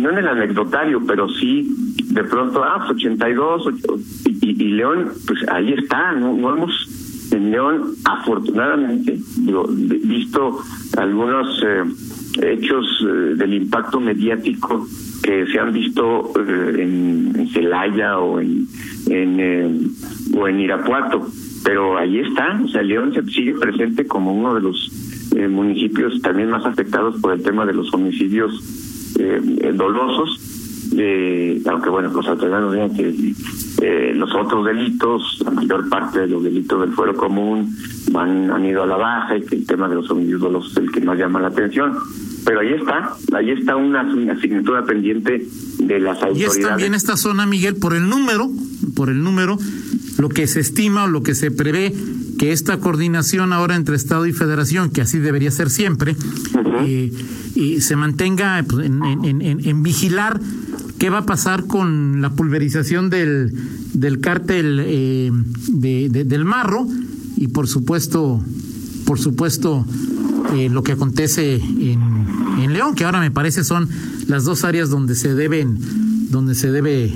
no 0.00 0.10
en 0.10 0.18
el 0.18 0.28
anecdotario, 0.28 1.02
pero 1.06 1.28
sí 1.28 1.68
de 2.10 2.24
pronto, 2.24 2.64
ah, 2.64 2.88
82, 2.90 3.68
pues, 3.86 4.26
y, 4.26 4.50
y, 4.50 4.68
León, 4.72 5.10
pues 5.26 5.48
ahí 5.48 5.72
está, 5.72 6.12
no, 6.12 6.34
no 6.34 6.56
hemos 6.56 6.72
en 7.32 7.50
León, 7.50 7.94
afortunadamente, 8.04 9.18
digo, 9.38 9.66
visto 9.68 10.58
algunos 10.96 11.62
eh, 11.64 11.84
hechos 12.42 12.86
eh, 13.02 13.34
del 13.36 13.54
impacto 13.54 14.00
mediático 14.00 14.86
que 15.22 15.46
se 15.46 15.58
han 15.58 15.72
visto 15.72 16.32
eh, 16.36 16.82
en, 16.82 17.48
Celaya 17.52 18.18
o 18.18 18.40
en, 18.40 18.66
en 19.08 19.92
o 20.36 20.46
en 20.48 20.60
Irapuato, 20.60 21.26
pero 21.64 21.98
ahí 21.98 22.18
está, 22.18 22.60
o 22.64 22.68
sea, 22.68 22.82
León 22.82 23.12
se 23.12 23.22
sigue 23.24 23.54
presente 23.54 24.06
como 24.06 24.32
uno 24.32 24.54
de 24.54 24.60
los 24.60 24.90
municipios 25.48 26.20
también 26.22 26.50
más 26.50 26.64
afectados 26.66 27.20
por 27.20 27.32
el 27.32 27.42
tema 27.42 27.64
de 27.64 27.72
los 27.72 27.92
homicidios 27.94 28.89
eh, 29.20 29.72
dolosos, 29.74 30.40
eh, 30.96 31.62
aunque 31.66 31.90
bueno, 31.90 32.10
los 32.12 32.26
autoridades 32.26 32.72
digan 32.72 32.94
que 32.94 33.34
eh, 33.82 34.12
los 34.14 34.34
otros 34.34 34.64
delitos, 34.64 35.40
la 35.44 35.50
mayor 35.50 35.88
parte 35.88 36.20
de 36.20 36.26
los 36.26 36.42
delitos 36.42 36.80
del 36.80 36.92
fuero 36.92 37.14
común 37.14 37.76
van, 38.12 38.50
han 38.50 38.64
ido 38.64 38.82
a 38.82 38.86
la 38.86 38.96
baja 38.96 39.36
y 39.36 39.42
que 39.42 39.56
el 39.56 39.66
tema 39.66 39.88
de 39.88 39.94
los 39.96 40.10
homicidios 40.10 40.40
dolosos 40.40 40.72
es 40.72 40.78
el 40.78 40.90
que 40.90 41.00
más 41.00 41.18
llama 41.18 41.40
la 41.40 41.48
atención. 41.48 41.94
Pero 42.44 42.60
ahí 42.60 42.72
está, 42.72 43.14
ahí 43.36 43.50
está 43.50 43.76
una, 43.76 44.00
asignatura 44.32 44.84
pendiente 44.84 45.46
de 45.78 46.00
las 46.00 46.22
autoridades. 46.22 46.56
Y 46.56 46.60
es 46.60 46.66
también 46.66 46.94
esta 46.94 47.16
zona, 47.16 47.46
Miguel, 47.46 47.76
por 47.76 47.94
el 47.94 48.08
número, 48.08 48.48
por 48.96 49.10
el 49.10 49.22
número, 49.22 49.58
lo 50.18 50.28
que 50.28 50.46
se 50.46 50.60
estima 50.60 51.04
o 51.04 51.08
lo 51.08 51.22
que 51.22 51.34
se 51.34 51.50
prevé 51.50 51.92
que 52.40 52.52
esta 52.52 52.78
coordinación 52.78 53.52
ahora 53.52 53.76
entre 53.76 53.96
Estado 53.96 54.24
y 54.24 54.32
Federación, 54.32 54.88
que 54.88 55.02
así 55.02 55.18
debería 55.18 55.50
ser 55.50 55.68
siempre, 55.68 56.16
eh, 56.86 57.12
y 57.54 57.82
se 57.82 57.96
mantenga 57.96 58.64
pues, 58.66 58.86
en, 58.86 59.82
vigilar 59.82 60.40
qué 60.96 61.10
va 61.10 61.18
a 61.18 61.26
pasar 61.26 61.66
con 61.66 62.22
la 62.22 62.30
pulverización 62.30 63.10
del, 63.10 63.52
del 63.92 64.20
cártel 64.20 64.80
eh, 64.82 65.30
de, 65.68 66.08
del 66.08 66.46
Marro 66.46 66.88
y 67.36 67.48
por 67.48 67.68
supuesto, 67.68 68.42
por 69.04 69.18
supuesto, 69.18 69.84
eh, 70.56 70.70
lo 70.70 70.82
que 70.82 70.92
acontece 70.92 71.56
en, 71.56 72.26
en 72.58 72.72
León, 72.72 72.94
que 72.94 73.04
ahora 73.04 73.20
me 73.20 73.30
parece 73.30 73.64
son 73.64 73.86
las 74.28 74.44
dos 74.44 74.64
áreas 74.64 74.88
donde 74.88 75.14
se 75.14 75.34
deben, 75.34 75.78
donde 76.30 76.54
se 76.54 76.70
debe 76.72 77.12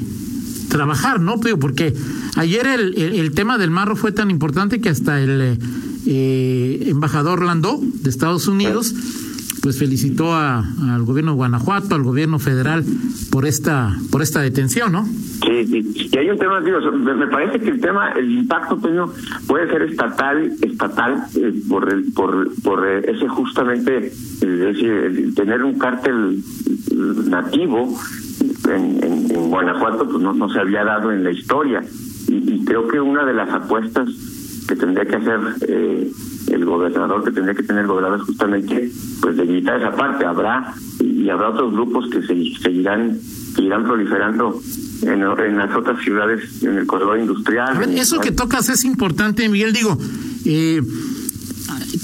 trabajar, 0.75 1.21
¿no? 1.21 1.37
Porque 1.61 1.95
ayer 2.35 2.67
el, 2.67 2.99
el, 2.99 3.31
tema 3.33 3.59
del 3.59 3.71
marro 3.71 3.95
fue 3.95 4.11
tan 4.11 4.29
importante 4.29 4.81
que 4.81 4.89
hasta 4.89 5.21
el 5.21 5.57
eh, 6.05 6.85
embajador 6.89 7.45
Landó 7.45 7.79
de 7.81 8.11
Estados 8.11 8.49
Unidos 8.49 8.93
pues 9.63 9.79
felicitó 9.79 10.35
a, 10.35 10.65
al 10.91 11.05
gobierno 11.05 11.31
de 11.31 11.37
Guanajuato, 11.37 11.95
al 11.95 12.03
gobierno 12.03 12.41
federal 12.41 12.85
por 13.31 13.47
esta 13.47 13.97
por 14.11 14.21
esta 14.21 14.43
detención, 14.43 14.91
¿no? 14.91 15.07
Sí, 15.07 15.65
sí. 15.69 16.11
Y 16.13 16.19
hay 16.19 16.29
un 16.29 16.39
tema, 16.39 16.61
digo, 16.61 16.81
me 16.91 17.29
parece 17.29 17.61
que 17.61 17.71
el 17.71 17.81
tema, 17.81 18.11
el 18.13 18.33
impacto, 18.33 18.77
Toño, 18.77 19.13
puede 19.47 19.71
ser 19.71 19.83
estatal, 19.83 20.53
estatal, 20.61 21.25
eh, 21.37 21.55
por, 21.69 21.91
el, 21.91 22.13
por, 22.13 22.51
por 22.63 22.87
ese 22.87 23.29
justamente, 23.29 24.09
es 24.09 24.41
decir, 24.41 25.35
tener 25.37 25.63
un 25.63 25.79
cártel 25.79 26.43
nativo 27.29 27.97
en, 28.69 29.31
en, 29.31 29.51
Guanajuato 29.51 30.09
pues 30.09 30.21
no, 30.21 30.33
no, 30.33 30.49
se 30.49 30.59
había 30.59 30.85
dado 30.85 31.13
en 31.13 31.23
la 31.25 31.31
historia. 31.31 31.83
Y, 32.29 32.65
creo 32.65 32.89
que 32.89 32.99
una 32.99 33.25
de 33.25 33.35
las 33.35 33.49
apuestas 33.51 34.09
que 34.67 34.75
tendría 34.75 35.05
que 35.05 35.17
hacer 35.17 35.41
eh, 35.69 36.11
el 36.51 36.65
gobernador, 36.65 37.23
que 37.23 37.31
tendría 37.31 37.55
que 37.55 37.63
tener 37.63 37.83
el 37.83 37.89
gobernador 37.89 38.21
es 38.21 38.27
justamente 38.27 38.91
pues 39.21 39.37
debilitar 39.37 39.79
esa 39.81 39.95
parte. 39.95 40.25
Habrá 40.25 40.75
y 41.01 41.29
habrá 41.29 41.51
otros 41.51 41.73
grupos 41.73 42.09
que 42.11 42.23
se, 42.23 42.63
seguirán, 42.63 43.19
seguirán 43.55 43.85
proliferando 43.85 44.59
en, 45.03 45.23
en, 45.23 45.59
las 45.59 45.77
otras 45.77 46.01
ciudades, 46.03 46.63
en 46.63 46.79
el 46.79 46.87
corredor 46.87 47.19
industrial. 47.19 47.83
eso 47.97 48.21
que 48.21 48.33
tocas 48.33 48.69
es 48.71 48.85
importante, 48.85 49.49
Miguel. 49.49 49.73
Digo, 49.73 49.97
eh, 50.47 50.81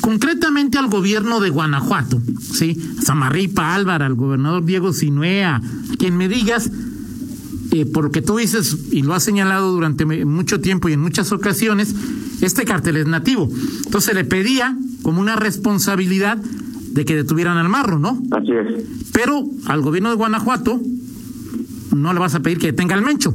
concretamente 0.00 0.79
al 0.79 0.88
gobierno 0.88 1.40
de 1.40 1.50
Guanajuato, 1.50 2.21
¿sí? 2.40 2.76
Samarripa 3.02 3.75
Álvaro, 3.75 4.05
al 4.05 4.14
gobernador 4.14 4.64
Diego 4.64 4.93
Sinuea, 4.93 5.61
quien 5.99 6.17
me 6.17 6.29
digas, 6.29 6.71
eh, 7.73 7.87
por 7.87 8.05
lo 8.05 8.11
que 8.11 8.23
tú 8.23 8.37
dices 8.37 8.76
y 8.90 9.02
lo 9.02 9.14
has 9.14 9.23
señalado 9.23 9.73
durante 9.73 10.05
mucho 10.25 10.61
tiempo 10.61 10.88
y 10.88 10.95
en 10.95 11.00
muchas 11.00 11.33
ocasiones, 11.33 11.95
este 12.40 12.64
cartel 12.64 12.97
es 12.97 13.07
nativo. 13.07 13.50
Entonces 13.85 14.14
le 14.14 14.25
pedía 14.25 14.76
como 15.02 15.21
una 15.21 15.37
responsabilidad 15.37 16.38
de 16.38 17.05
que 17.05 17.14
detuvieran 17.14 17.57
al 17.59 17.69
marro, 17.69 17.99
¿no? 17.99 18.21
Así 18.33 18.52
es. 18.52 18.85
Pero 19.12 19.45
al 19.67 19.83
gobierno 19.83 20.11
de 20.11 20.17
Guanajuato 20.17 20.81
no 21.95 22.12
le 22.12 22.19
vas 22.19 22.35
a 22.35 22.40
pedir 22.40 22.59
que 22.59 22.69
detenga 22.69 22.95
al 22.95 23.02
mencho. 23.02 23.35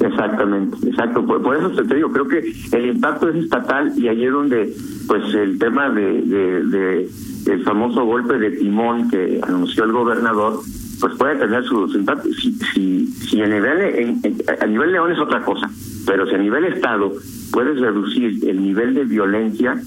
Exactamente, 0.00 0.76
exacto. 0.88 1.24
Por, 1.26 1.56
eso 1.56 1.70
te 1.70 1.94
digo, 1.94 2.10
creo 2.10 2.26
que 2.26 2.54
el 2.72 2.86
impacto 2.86 3.28
es 3.28 3.36
estatal 3.36 3.92
y 3.96 4.08
es 4.08 4.32
donde, 4.32 4.74
pues, 5.06 5.34
el 5.34 5.58
tema 5.58 5.90
de, 5.90 6.22
de, 6.22 7.10
el 7.46 7.62
famoso 7.64 8.04
golpe 8.04 8.38
de 8.38 8.50
timón 8.52 9.10
que 9.10 9.40
anunció 9.42 9.84
el 9.84 9.92
gobernador, 9.92 10.60
pues 11.00 11.14
puede 11.18 11.36
tener 11.36 11.64
su, 11.64 11.86
impacto. 11.94 12.28
Si, 12.32 12.52
si, 12.52 13.06
si 13.06 13.42
a 13.42 13.46
nivel 13.46 14.16
a 14.60 14.66
nivel 14.66 14.92
León 14.92 15.12
es 15.12 15.18
otra 15.18 15.42
cosa, 15.44 15.70
pero 16.06 16.26
si 16.26 16.34
a 16.34 16.38
nivel 16.38 16.64
Estado 16.64 17.12
puedes 17.52 17.78
reducir 17.78 18.48
el 18.48 18.62
nivel 18.62 18.94
de 18.94 19.04
violencia 19.04 19.80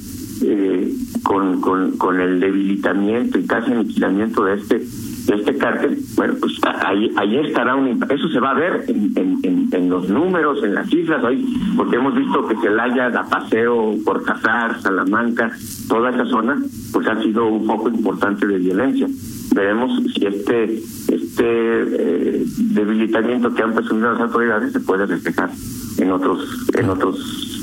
eh, 0.43 0.93
con, 1.24 1.62
con, 1.62 1.98
con 1.98 2.20
el 2.20 2.39
debilitamiento 2.39 3.39
y 3.39 3.46
casi 3.46 3.72
aniquilamiento 3.72 4.43
de 4.46 4.55
este 4.55 4.86
de 5.25 5.36
este 5.36 5.58
cártel, 5.58 5.98
bueno, 6.15 6.36
pues 6.39 6.53
ahí, 6.86 7.12
ahí 7.15 7.38
estará 7.38 7.75
un 7.75 8.03
eso 8.10 8.27
se 8.30 8.39
va 8.39 8.51
a 8.51 8.53
ver 8.56 8.86
en, 8.88 9.12
en, 9.44 9.70
en, 9.72 9.89
los 9.89 10.10
números, 10.10 10.63
en 10.63 10.75
las 10.75 10.89
cifras, 10.89 11.24
hoy, 11.24 11.46
porque 11.77 11.96
hemos 11.96 12.15
visto 12.15 12.48
que 12.48 12.56
Celaya, 12.58 13.10
da 13.10 13.24
Paseo, 13.24 13.96
Porcazar, 14.03 14.82
Salamanca, 14.82 15.51
toda 15.88 16.10
esa 16.10 16.25
zona, 16.25 16.62
pues 16.92 17.08
ha 17.08 17.22
sido 17.22 17.48
un 17.48 17.65
foco 17.65 17.89
importante 17.89 18.46
de 18.46 18.58
violencia. 18.58 19.08
Veremos 19.56 19.92
si 20.13 20.25
este 20.25 20.82
este 21.08 21.46
eh, 21.46 22.46
debilitamiento 22.58 23.53
que 23.53 23.62
han 23.62 23.74
presumido 23.74 24.13
las 24.13 24.22
autoridades 24.22 24.74
se 24.74 24.80
puede 24.80 25.06
reflejar 25.06 25.51
en 26.00 26.12
otros 26.12 26.48
en 26.74 26.89
otros 26.89 27.53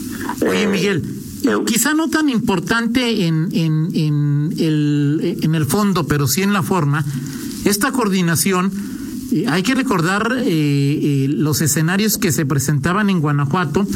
Oye, 0.43 0.63
eh, 0.63 0.67
Miguel, 0.67 1.03
eh, 1.45 1.57
quizá 1.67 1.95
no 1.95 2.09
tan 2.09 2.29
importante 2.29 3.27
en, 3.27 3.49
en, 3.53 3.89
en, 3.95 4.55
el, 4.59 5.39
en 5.43 5.55
el 5.55 5.67
fondo, 5.67 6.07
pero 6.07 6.27
sí 6.27 6.43
en 6.43 6.53
la 6.53 6.63
forma, 6.63 7.05
esta 7.65 7.93
coordinación 7.93 8.73
hay 9.49 9.63
que 9.63 9.75
recordar 9.75 10.39
eh, 10.39 10.45
eh, 10.49 11.27
los 11.29 11.61
escenarios 11.61 12.19
que 12.19 12.33
se 12.33 12.47
presentaban 12.47 13.11
en 13.11 13.21
Guanajuato 13.21 13.87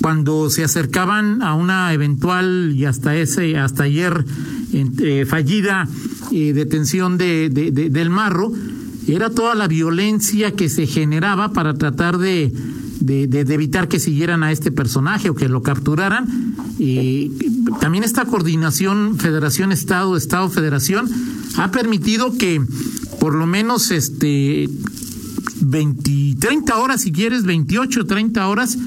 cuando 0.00 0.50
se 0.50 0.64
acercaban 0.64 1.42
a 1.42 1.54
una 1.54 1.92
eventual 1.92 2.72
y 2.74 2.84
hasta 2.84 3.14
ese 3.16 3.56
hasta 3.56 3.84
ayer 3.84 4.24
eh, 4.72 5.24
fallida 5.28 5.88
detención 6.30 7.18
de, 7.18 7.50
del 7.50 8.10
marro 8.10 8.52
era 9.06 9.30
toda 9.30 9.54
la 9.54 9.68
violencia 9.68 10.52
que 10.52 10.68
se 10.68 10.86
generaba 10.86 11.52
para 11.52 11.74
tratar 11.74 12.18
de, 12.18 12.52
evitar 13.06 13.88
que 13.88 13.98
siguieran 13.98 14.42
a 14.42 14.52
este 14.52 14.72
personaje 14.72 15.28
o 15.28 15.34
que 15.34 15.48
lo 15.48 15.62
capturaran. 15.62 16.54
Y 16.78 17.32
también 17.80 18.04
esta 18.04 18.24
coordinación 18.24 19.18
Federación-Estado, 19.18 20.16
Estado-Federación 20.16 21.10
ha 21.58 21.70
permitido 21.70 22.36
que 22.36 22.60
por 23.20 23.34
lo 23.34 23.46
menos 23.46 23.90
este 23.90 24.68
20, 25.60 26.36
30 26.40 26.76
horas, 26.78 27.02
si 27.02 27.12
quieres, 27.12 27.44
28, 27.44 28.06
30 28.06 28.48
horas, 28.48 28.78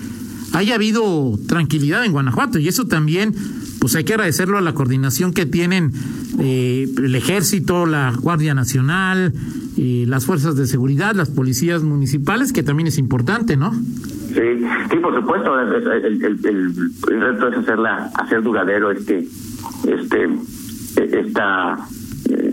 haya 0.54 0.76
habido 0.76 1.38
tranquilidad 1.48 2.06
en 2.06 2.12
Guanajuato. 2.12 2.60
Y 2.60 2.68
eso 2.68 2.86
también, 2.86 3.34
pues 3.80 3.96
hay 3.96 4.04
que 4.04 4.14
agradecerlo 4.14 4.58
a 4.58 4.62
la 4.62 4.74
coordinación 4.74 5.34
que 5.34 5.46
tienen 5.46 5.92
eh, 6.40 6.88
el 6.98 7.16
ejército, 7.16 7.86
la 7.86 8.14
Guardia 8.20 8.54
Nacional, 8.54 9.34
eh, 9.78 10.06
las 10.08 10.26
fuerzas 10.26 10.56
de 10.56 10.68
seguridad, 10.68 11.16
las 11.16 11.30
policías 11.30 11.84
municipales, 11.84 12.52
que 12.52 12.64
también 12.64 12.88
es 12.88 12.98
importante, 12.98 13.58
¿no? 13.58 13.74
Sí, 13.74 14.66
sí, 14.92 14.98
por 15.02 15.16
supuesto. 15.16 15.60
El, 15.60 16.24
el, 16.24 17.22
reto 17.22 17.48
es 17.48 17.58
hacerla, 17.58 18.12
hacer 18.16 18.44
duradero 18.44 18.92
este, 18.92 19.28
este, 19.88 20.30
esta 20.98 21.88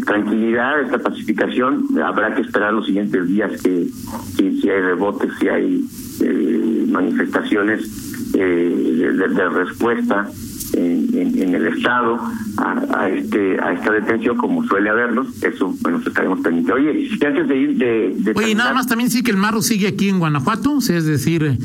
tranquilidad, 0.05 0.83
esta 0.83 0.99
pacificación. 0.99 1.87
Habrá 2.05 2.35
que 2.35 2.43
esperar 2.43 2.73
los 2.73 2.87
siguientes 2.87 3.27
días 3.29 3.61
que, 3.63 3.89
si 4.37 4.69
hay 4.69 4.81
rebotes, 4.81 5.31
si 5.39 5.49
hay 5.49 5.85
eh, 6.21 6.87
manifestaciones 6.89 8.33
eh, 8.35 9.13
de, 9.15 9.49
respuesta 9.49 10.29
en, 10.75 11.55
el 11.55 11.67
Estado 11.67 12.19
a, 12.57 13.09
este 13.09 13.61
a 13.61 13.73
esta 13.73 13.93
detención 13.93 14.37
como 14.37 14.65
suele 14.65 14.89
haberlos, 14.89 15.43
eso 15.43 15.75
bueno 15.81 16.01
estaremos 16.05 16.41
pendientes. 16.41 16.75
Oye, 16.75 17.09
y 17.11 17.25
antes 17.25 17.49
de 17.49 17.57
ir 17.57 17.77
de, 17.77 18.33
Oye, 18.35 18.55
nada 18.55 18.73
más 18.73 18.87
también 18.87 19.11
sí 19.11 19.23
que 19.23 19.31
el 19.31 19.37
Marro 19.37 19.61
sigue 19.61 19.89
aquí 19.89 20.09
en 20.09 20.19
Guanajuato, 20.19 20.79
es 20.79 21.05
decir, 21.05 21.59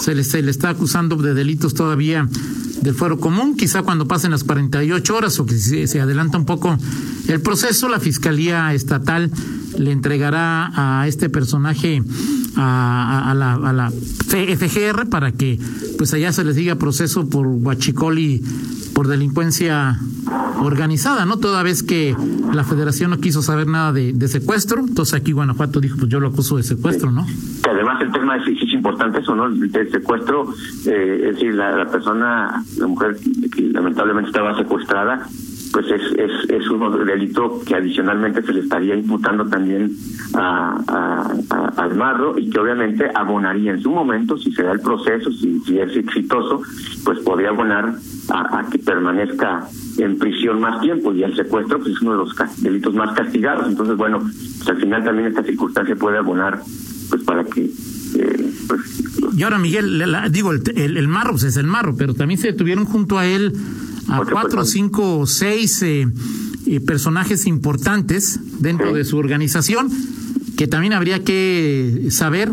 se, 0.00 0.14
le, 0.14 0.24
se 0.24 0.42
le 0.42 0.50
está 0.50 0.70
acusando 0.70 1.16
de 1.16 1.34
delitos 1.34 1.74
todavía 1.74 2.26
del 2.82 2.94
fuero 2.94 3.18
común, 3.18 3.56
quizá 3.56 3.82
cuando 3.82 4.06
pasen 4.06 4.30
las 4.30 4.44
48 4.44 5.16
horas 5.16 5.38
o 5.40 5.46
que 5.46 5.56
se, 5.56 6.00
adelanta 6.00 6.38
un 6.38 6.44
poco 6.44 6.76
el 7.28 7.40
proceso, 7.40 7.88
la 7.88 8.00
Fiscalía 8.00 8.72
Estatal 8.74 9.30
le 9.78 9.92
entregará 9.92 11.00
a 11.00 11.06
este 11.06 11.28
personaje 11.28 12.02
a, 12.56 13.34
la, 13.34 13.90
FGR 13.90 15.08
para 15.08 15.32
que 15.32 15.58
pues 15.96 16.12
allá 16.14 16.32
se 16.32 16.44
les 16.44 16.56
diga 16.56 16.76
proceso 16.76 17.28
por 17.28 17.46
huachicoli 17.46 18.42
por 18.98 19.06
delincuencia 19.06 19.96
organizada, 20.60 21.24
¿no? 21.24 21.36
Toda 21.36 21.62
vez 21.62 21.84
que 21.84 22.16
la 22.52 22.64
federación 22.64 23.12
no 23.12 23.18
quiso 23.18 23.42
saber 23.42 23.68
nada 23.68 23.92
de, 23.92 24.26
secuestro, 24.26 24.80
entonces 24.80 25.14
aquí 25.14 25.30
Guanajuato 25.30 25.78
dijo, 25.78 25.96
pues 25.98 26.08
yo 26.08 26.18
lo 26.18 26.26
acuso 26.26 26.56
de 26.56 26.64
secuestro, 26.64 27.12
¿no? 27.12 27.24
Que 27.62 27.70
además 27.70 28.02
el 28.02 28.10
tema 28.10 28.38
es, 28.38 28.60
es 28.60 28.72
importante 28.72 29.20
eso, 29.20 29.36
¿no? 29.36 29.46
El, 29.46 29.70
secuestro, 29.92 30.52
eh, 30.84 31.26
es 31.28 31.34
decir, 31.36 31.54
la, 31.54 31.76
la 31.76 31.86
persona, 31.86 32.64
la 32.76 32.86
mujer 32.88 33.16
que 33.54 33.68
lamentablemente 33.68 34.30
estaba 34.30 34.58
secuestrada, 34.58 35.28
pues 35.72 35.86
es, 35.90 36.02
es, 36.18 36.50
es 36.50 36.70
un 36.70 37.06
delito 37.06 37.60
que 37.66 37.74
adicionalmente 37.74 38.42
se 38.42 38.52
le 38.52 38.60
estaría 38.60 38.94
imputando 38.94 39.46
también 39.46 39.90
a, 40.34 41.34
al 41.76 41.94
marro 41.96 42.38
y 42.38 42.50
que 42.50 42.58
obviamente 42.58 43.10
abonaría 43.14 43.72
en 43.72 43.82
su 43.82 43.90
momento, 43.90 44.36
si 44.38 44.52
se 44.52 44.62
da 44.62 44.72
el 44.72 44.80
proceso, 44.80 45.30
si, 45.32 45.60
si 45.60 45.78
es 45.78 45.96
exitoso, 45.96 46.62
pues 47.04 47.18
podría 47.20 47.50
abonar 47.50 47.94
a, 48.30 48.66
que 48.70 48.78
permanezca 48.78 49.66
en 49.98 50.18
prisión 50.18 50.60
más 50.60 50.80
tiempo 50.80 51.12
y 51.12 51.22
el 51.22 51.34
secuestro 51.34 51.78
pues, 51.78 51.94
es 51.94 52.02
uno 52.02 52.12
de 52.12 52.18
los 52.18 52.62
delitos 52.62 52.94
más 52.94 53.14
castigados. 53.16 53.66
Entonces, 53.68 53.96
bueno, 53.96 54.20
pues, 54.20 54.68
al 54.68 54.76
final 54.76 55.04
también 55.04 55.28
esta 55.28 55.42
circunstancia 55.42 55.96
puede 55.96 56.18
abonar 56.18 56.60
pues 57.10 57.22
para 57.22 57.42
que 57.44 57.64
eh, 57.64 58.52
pues, 58.68 58.80
y 59.36 59.42
ahora 59.42 59.58
Miguel, 59.58 60.04
digo, 60.30 60.52
el, 60.52 60.96
el, 60.96 61.08
marro 61.08 61.32
pues 61.32 61.44
es 61.44 61.56
el 61.56 61.66
marro, 61.66 61.94
pero 61.96 62.14
también 62.14 62.38
se 62.38 62.48
detuvieron 62.48 62.84
junto 62.84 63.18
a 63.18 63.26
él 63.26 63.52
a 64.08 64.24
cuatro, 64.24 64.64
cinco, 64.64 65.26
seis 65.26 65.82
eh, 65.82 66.06
eh, 66.66 66.80
personajes 66.80 67.46
importantes 67.46 68.40
dentro 68.58 68.92
de 68.92 69.04
su 69.04 69.18
organización, 69.18 69.90
que 70.56 70.66
también 70.66 70.92
habría 70.92 71.22
que 71.22 72.08
saber 72.10 72.52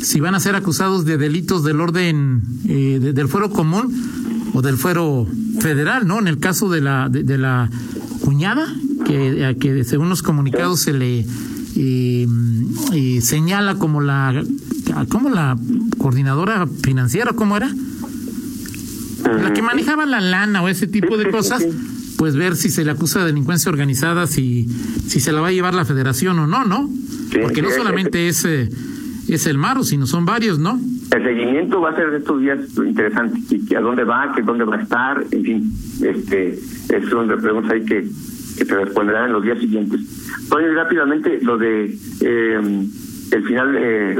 si 0.00 0.20
van 0.20 0.34
a 0.34 0.40
ser 0.40 0.54
acusados 0.54 1.04
de 1.04 1.18
delitos 1.18 1.64
del 1.64 1.80
orden 1.80 2.42
eh, 2.66 2.98
del 3.00 3.28
fuero 3.28 3.50
común 3.50 3.92
o 4.54 4.62
del 4.62 4.76
fuero 4.76 5.26
federal, 5.60 6.06
¿no? 6.06 6.18
En 6.18 6.28
el 6.28 6.38
caso 6.38 6.68
de 6.68 6.80
la 6.80 7.08
de, 7.08 7.38
la 7.38 7.70
cuñada, 8.20 8.66
que, 9.04 9.56
que 9.60 9.84
según 9.84 10.08
los 10.08 10.22
comunicados 10.22 10.80
se 10.80 10.92
le 10.92 11.26
señala 13.20 13.76
como 13.76 14.00
la 14.00 14.44
como 15.08 15.30
la 15.30 15.56
coordinadora 15.98 16.66
financiera, 16.66 17.32
¿cómo 17.32 17.56
era? 17.56 17.72
La 19.40 19.52
que 19.52 19.62
manejaba 19.62 20.06
la 20.06 20.20
lana 20.20 20.62
o 20.62 20.68
ese 20.68 20.86
tipo 20.86 21.16
de 21.16 21.30
cosas, 21.30 21.66
pues 22.18 22.36
ver 22.36 22.56
si 22.56 22.70
se 22.70 22.84
le 22.84 22.90
acusa 22.90 23.20
de 23.20 23.26
delincuencia 23.26 23.70
organizada, 23.70 24.26
si, 24.26 24.68
si 25.06 25.20
se 25.20 25.32
la 25.32 25.40
va 25.40 25.48
a 25.48 25.52
llevar 25.52 25.74
la 25.74 25.84
federación 25.84 26.38
o 26.38 26.46
no, 26.46 26.64
¿no? 26.64 26.88
Porque 27.40 27.62
no 27.62 27.70
solamente 27.70 28.28
es, 28.28 28.44
es 28.44 29.46
el 29.46 29.58
Maro, 29.58 29.82
sino 29.84 30.06
son 30.06 30.24
varios, 30.24 30.58
¿no? 30.58 30.78
El 31.12 31.22
seguimiento 31.24 31.80
va 31.80 31.90
a 31.90 31.96
ser 31.96 32.10
de 32.10 32.18
estos 32.18 32.40
días 32.40 32.58
interesante. 32.76 33.38
¿Y 33.50 33.74
a 33.74 33.80
dónde 33.80 34.04
va? 34.04 34.32
¿Qué 34.34 34.42
dónde 34.42 34.64
va 34.64 34.76
a 34.76 34.82
estar? 34.82 35.24
En 35.30 35.42
fin, 35.42 35.72
este, 36.02 36.58
es 36.88 37.12
una 37.12 37.36
pregunta 37.36 37.74
ahí 37.74 37.84
que, 37.84 38.08
que 38.56 38.64
te 38.64 38.74
responderán 38.74 39.26
en 39.26 39.32
los 39.32 39.42
días 39.42 39.58
siguientes. 39.58 40.00
Oye, 40.50 40.72
rápidamente, 40.72 41.38
lo 41.42 41.58
de 41.58 41.96
eh, 42.20 42.88
el 43.32 43.44
final 43.44 43.76
eh, 43.78 44.16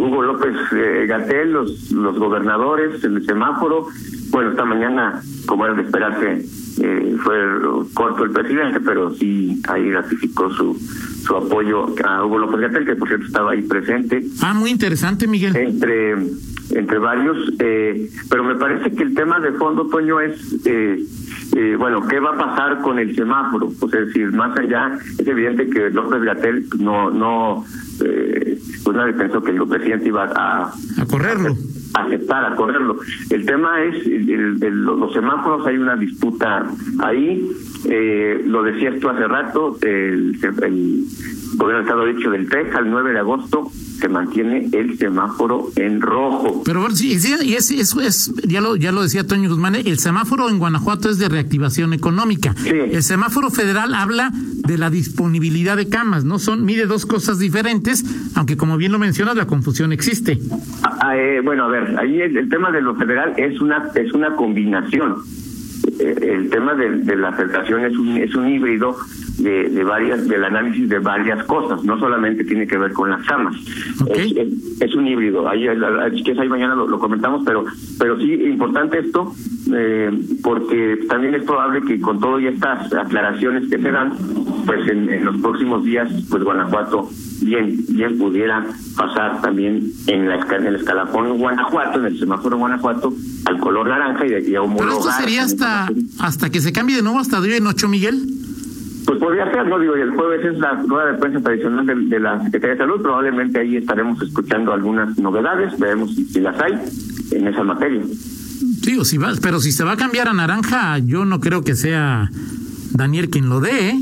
Hugo 0.00 0.22
López 0.22 0.56
eh, 0.72 1.06
Gatel, 1.06 1.52
los, 1.52 1.90
los 1.92 2.18
gobernadores, 2.18 3.04
el 3.04 3.24
semáforo. 3.26 3.86
Bueno, 4.30 4.50
esta 4.50 4.64
mañana, 4.64 5.20
como 5.46 5.66
era 5.66 5.74
de 5.74 5.82
esperarse, 5.82 6.44
eh, 6.82 7.16
fue 7.22 7.36
corto 7.92 8.24
el 8.24 8.30
presidente, 8.30 8.80
pero 8.80 9.12
sí 9.14 9.60
ahí 9.68 9.90
ratificó 9.92 10.50
su, 10.50 10.74
su 10.74 11.36
apoyo 11.36 11.94
a 12.04 12.24
Hugo 12.24 12.38
López 12.38 12.60
Gatel, 12.60 12.86
que 12.86 12.96
por 12.96 13.08
cierto 13.08 13.26
estaba 13.26 13.52
ahí 13.52 13.62
presente. 13.62 14.24
Ah, 14.40 14.54
muy 14.54 14.70
interesante, 14.70 15.26
Miguel. 15.26 15.54
Entre, 15.56 16.12
entre 16.12 16.98
varios, 16.98 17.36
eh, 17.58 18.08
pero 18.30 18.44
me 18.44 18.54
parece 18.54 18.92
que 18.92 19.02
el 19.02 19.14
tema 19.14 19.40
de 19.40 19.52
fondo, 19.52 19.86
Toño, 19.88 20.20
es, 20.20 20.56
eh, 21.56 21.76
bueno, 21.76 22.06
¿qué 22.06 22.20
va 22.20 22.30
a 22.30 22.38
pasar 22.38 22.80
con 22.80 22.98
el 22.98 23.14
semáforo? 23.14 23.72
O 23.80 23.88
sea, 23.88 24.00
es 24.00 24.06
decir, 24.08 24.32
más 24.32 24.56
allá, 24.56 24.98
es 25.18 25.26
evidente 25.26 25.68
que 25.68 25.90
López 25.90 26.22
Gatel 26.22 26.66
no, 26.78 27.10
no, 27.10 27.64
eh, 28.04 28.58
pues 28.84 28.96
nadie 28.96 29.12
pensó 29.14 29.42
que 29.42 29.50
el 29.52 29.66
presidente 29.66 30.08
iba 30.08 30.24
a, 30.24 30.66
a 30.68 31.06
correrlo. 31.10 31.56
A 31.94 32.04
aceptar, 32.04 32.52
a 32.52 32.54
correrlo. 32.54 32.98
El 33.30 33.44
tema 33.46 33.82
es, 33.82 34.06
los 34.06 35.12
semáforos, 35.12 35.66
hay 35.66 35.76
una 35.76 35.96
disputa 35.96 36.66
ahí. 37.00 37.50
Eh, 37.86 38.44
lo 38.46 38.62
decías 38.62 39.00
tú 39.00 39.08
hace 39.08 39.26
rato, 39.26 39.76
el, 39.82 40.38
el 40.62 41.04
gobierno 41.56 41.78
del 41.78 41.82
Estado 41.82 42.02
ha 42.02 42.06
dicho 42.06 42.30
del 42.30 42.48
3 42.48 42.74
al 42.74 42.90
9 42.90 43.12
de 43.12 43.18
agosto 43.18 43.70
se 44.00 44.08
mantiene 44.08 44.68
el 44.72 44.96
semáforo 44.98 45.68
en 45.76 46.00
rojo. 46.00 46.62
Pero 46.64 46.90
sí, 46.90 47.18
y 47.42 47.54
es, 47.54 47.70
es, 47.70 48.34
ya 48.46 48.60
lo 48.60 48.76
ya 48.76 48.92
lo 48.92 49.02
decía 49.02 49.26
Toño 49.26 49.50
Guzmán, 49.50 49.74
el 49.74 49.98
semáforo 49.98 50.48
en 50.48 50.58
Guanajuato 50.58 51.10
es 51.10 51.18
de 51.18 51.28
reactivación 51.28 51.92
económica. 51.92 52.54
El 52.64 53.02
semáforo 53.02 53.50
federal 53.50 53.94
habla 53.94 54.30
de 54.32 54.78
la 54.78 54.90
disponibilidad 54.90 55.76
de 55.76 55.88
camas, 55.88 56.24
no 56.24 56.38
son 56.38 56.64
mide 56.64 56.86
dos 56.86 57.04
cosas 57.04 57.38
diferentes, 57.38 58.04
aunque 58.34 58.56
como 58.56 58.78
bien 58.78 58.92
lo 58.92 58.98
mencionas 58.98 59.36
la 59.36 59.46
confusión 59.46 59.92
existe. 59.92 60.38
Ah, 60.82 60.98
ah, 61.02 61.16
eh, 61.16 61.40
bueno, 61.44 61.64
a 61.64 61.68
ver, 61.68 61.98
ahí 61.98 62.20
el, 62.20 62.48
tema 62.48 62.70
de 62.70 62.80
lo 62.80 62.94
federal 62.96 63.34
es 63.36 63.60
una 63.60 63.90
es 63.94 64.12
una 64.12 64.34
combinación. 64.34 65.16
Eh, 65.98 66.14
el 66.22 66.50
tema 66.50 66.74
de, 66.74 66.90
de 66.90 67.16
la 67.16 67.32
federación 67.32 67.84
es 67.84 67.96
un 67.98 68.16
es 68.16 68.34
un 68.34 68.48
híbrido 68.48 68.96
de, 69.42 69.84
varias, 69.84 70.28
del 70.28 70.44
análisis 70.44 70.88
de 70.88 70.98
varias 70.98 71.44
cosas, 71.44 71.82
no 71.84 71.98
solamente 71.98 72.44
tiene 72.44 72.66
que 72.66 72.76
ver 72.76 72.92
con 72.92 73.10
las 73.10 73.24
camas. 73.26 73.56
Es, 74.14 74.94
un 74.94 75.06
híbrido, 75.06 75.48
ahí, 75.48 75.66
que 76.24 76.32
ahí 76.38 76.48
mañana 76.48 76.74
lo, 76.74 76.98
comentamos, 76.98 77.42
pero, 77.44 77.64
pero 77.98 78.18
sí, 78.18 78.32
importante 78.32 78.98
esto, 78.98 79.32
eh, 79.72 80.10
porque 80.42 81.06
también 81.08 81.34
es 81.34 81.44
probable 81.44 81.82
que 81.82 82.00
con 82.00 82.20
todo 82.20 82.38
y 82.40 82.48
estas 82.48 82.92
aclaraciones 82.92 83.70
que 83.70 83.78
se 83.78 83.90
dan, 83.90 84.12
pues 84.66 84.88
en, 84.88 85.24
los 85.24 85.36
próximos 85.38 85.84
días, 85.84 86.08
pues 86.28 86.42
Guanajuato 86.42 87.08
bien, 87.42 87.84
bien 87.88 88.18
pudiera 88.18 88.66
pasar 88.96 89.40
también 89.40 89.90
en, 90.06 90.28
la, 90.28 90.36
en 90.36 90.66
el 90.66 90.76
escalafón 90.76 91.38
Guanajuato, 91.38 92.00
en 92.00 92.06
el 92.06 92.18
semáforo 92.18 92.58
Guanajuato, 92.58 93.12
al 93.46 93.58
color 93.58 93.88
naranja 93.88 94.26
y 94.26 94.30
de 94.30 94.38
aquí 94.38 94.54
a 94.54 94.62
homologar. 94.62 94.88
¿Pero 94.88 95.00
esto 95.00 95.22
sería 95.22 95.44
hasta, 95.44 95.88
hasta 96.18 96.50
que 96.50 96.60
se 96.60 96.72
cambie 96.72 96.96
de 96.96 97.02
nuevo 97.02 97.18
hasta 97.18 97.40
hoy 97.40 97.54
en 97.54 97.66
8, 97.66 97.88
Miguel? 97.88 98.39
Pues 99.10 99.18
podría 99.18 99.50
ser, 99.50 99.66
no 99.66 99.76
digo, 99.80 99.96
y 99.96 100.02
el 100.02 100.10
jueves 100.10 100.44
es 100.44 100.58
la 100.60 100.74
rueda 100.86 101.10
de 101.10 101.18
prensa 101.18 101.40
tradicional 101.40 101.84
de, 101.84 101.96
de 101.96 102.20
la 102.20 102.44
Secretaría 102.44 102.74
de 102.74 102.78
Salud, 102.78 103.02
probablemente 103.02 103.58
ahí 103.58 103.76
estaremos 103.76 104.22
escuchando 104.22 104.72
algunas 104.72 105.18
novedades, 105.18 105.76
veremos 105.80 106.14
si, 106.14 106.26
si 106.26 106.38
las 106.38 106.56
hay 106.60 106.74
en 107.32 107.48
esa 107.48 107.64
materia. 107.64 108.04
Sí, 108.84 108.96
o 108.96 109.04
si 109.04 109.18
va, 109.18 109.32
pero 109.42 109.58
si 109.58 109.72
se 109.72 109.82
va 109.82 109.94
a 109.94 109.96
cambiar 109.96 110.28
a 110.28 110.32
naranja, 110.32 110.98
yo 110.98 111.24
no 111.24 111.40
creo 111.40 111.64
que 111.64 111.74
sea 111.74 112.30
Daniel 112.92 113.30
quien 113.30 113.48
lo 113.48 113.58
dé, 113.58 113.88
¿eh? 113.88 114.00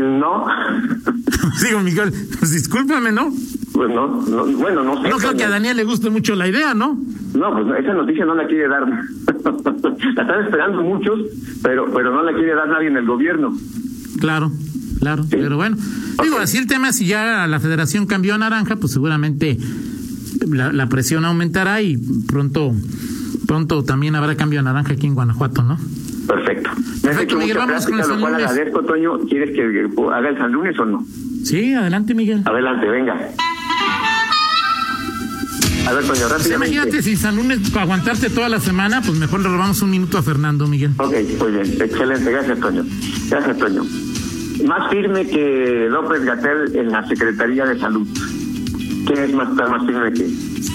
No, 0.00 0.46
Digo, 1.62 1.80
Miguel, 1.80 2.12
pues 2.40 2.50
discúlpame, 2.54 3.12
¿no? 3.12 3.32
Pues 3.76 3.90
no, 3.90 4.22
no 4.26 4.46
bueno, 4.56 4.82
no 4.82 5.02
sé. 5.02 5.08
No 5.08 5.16
creo 5.18 5.36
que 5.36 5.44
a 5.44 5.50
Daniel 5.50 5.76
le 5.76 5.84
guste 5.84 6.08
mucho 6.08 6.34
la 6.34 6.48
idea, 6.48 6.72
¿no? 6.72 6.98
No, 7.34 7.52
pues 7.52 7.84
esa 7.84 7.92
noticia 7.92 8.24
no 8.24 8.34
la 8.34 8.46
quiere 8.46 8.68
dar. 8.68 8.88
la 8.88 10.22
están 10.22 10.44
esperando 10.44 10.82
muchos, 10.82 11.20
pero 11.62 11.92
pero 11.92 12.14
no 12.14 12.22
la 12.22 12.32
quiere 12.32 12.54
dar 12.54 12.68
nadie 12.68 12.88
en 12.88 12.96
el 12.96 13.06
gobierno. 13.06 13.52
Claro, 14.18 14.50
claro, 14.98 15.24
pero 15.30 15.56
bueno. 15.56 15.76
Digo, 16.22 16.38
así 16.38 16.56
el 16.56 16.66
tema, 16.66 16.92
si 16.92 17.06
ya 17.06 17.46
la 17.46 17.60
federación 17.60 18.06
cambió 18.06 18.34
a 18.34 18.38
naranja, 18.38 18.76
pues 18.76 18.92
seguramente 18.92 19.58
la, 20.48 20.72
la 20.72 20.88
presión 20.88 21.26
aumentará 21.26 21.82
y 21.82 21.98
pronto 22.26 22.72
pronto 23.46 23.84
también 23.84 24.14
habrá 24.14 24.36
cambio 24.36 24.60
a 24.60 24.62
naranja 24.62 24.94
aquí 24.94 25.06
en 25.06 25.14
Guanajuato, 25.14 25.62
¿no? 25.62 25.78
Perfecto. 26.26 26.70
Me 26.74 26.80
has 26.80 27.00
Perfecto, 27.02 27.22
hecho 27.22 27.38
Miguel, 27.38 27.58
vamos 27.58 27.86
con 27.86 28.00
el 28.00 28.08
lo 28.08 28.20
cual 28.20 28.34
agradezco, 28.36 28.82
Toño. 28.82 29.18
¿Quieres 29.28 29.50
que 29.54 29.88
haga 30.12 30.28
el 30.30 30.38
San 30.38 30.50
Lunes 30.50 30.78
o 30.78 30.84
no? 30.84 31.04
Sí, 31.44 31.74
adelante, 31.74 32.14
Miguel. 32.14 32.42
Adelante, 32.44 32.88
venga. 32.88 33.28
A 35.86 35.92
ver, 35.92 36.04
Toño, 36.04 36.18
Pues 36.20 36.30
rápidamente. 36.30 36.74
imagínate 36.74 37.02
si 37.02 37.16
San 37.16 37.36
Lunes 37.36 37.70
para 37.70 37.82
aguantarte 37.82 38.28
toda 38.30 38.48
la 38.48 38.60
semana, 38.60 39.02
pues 39.02 39.16
mejor 39.18 39.40
le 39.40 39.48
robamos 39.48 39.80
un 39.82 39.90
minuto 39.90 40.18
a 40.18 40.22
Fernando, 40.22 40.66
Miguel. 40.66 40.90
Ok, 40.98 41.14
muy 41.40 41.52
bien, 41.52 41.66
excelente, 41.80 42.30
gracias 42.30 42.58
Toño. 42.60 42.84
Gracias 43.30 43.56
Toño. 43.58 43.84
Más 44.66 44.90
firme 44.90 45.26
que 45.28 45.86
López 45.90 46.24
Gatel 46.24 46.74
en 46.74 46.90
la 46.90 47.06
Secretaría 47.06 47.66
de 47.66 47.78
Salud. 47.78 48.06
¿Quién 49.06 49.18
es 49.22 49.32
más, 49.34 49.52
más 49.54 49.86
firme 49.86 50.12
que 50.12 50.28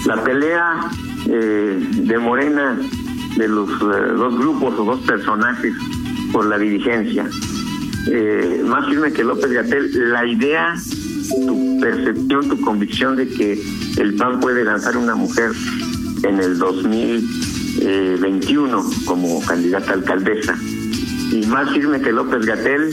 la 0.06 0.22
pelea 0.24 0.88
eh, 1.28 1.86
de 1.92 2.18
Morena 2.18 2.78
de 3.36 3.48
los 3.48 3.68
eh, 3.68 4.12
dos 4.16 4.38
grupos 4.38 4.74
o 4.78 4.84
dos 4.84 5.00
personajes 5.00 5.74
por 6.32 6.46
la 6.46 6.56
dirigencia? 6.58 7.26
Eh, 8.06 8.62
más 8.66 8.88
firme 8.88 9.12
que 9.12 9.24
López 9.24 9.50
Gatel, 9.50 10.10
la 10.12 10.26
idea, 10.26 10.74
tu 11.46 11.78
percepción, 11.80 12.48
tu 12.48 12.60
convicción 12.60 13.16
de 13.16 13.28
que 13.28 13.62
el 13.98 14.14
PAN 14.14 14.40
puede 14.40 14.64
lanzar 14.64 14.96
una 14.96 15.14
mujer 15.14 15.52
en 16.22 16.38
el 16.38 16.58
2021 16.58 18.84
como 19.04 19.40
candidata 19.44 19.90
a 19.92 19.94
alcaldesa. 19.94 20.56
Y 21.32 21.46
más 21.46 21.72
firme 21.72 22.00
que 22.00 22.12
López 22.12 22.44
Gatel, 22.44 22.90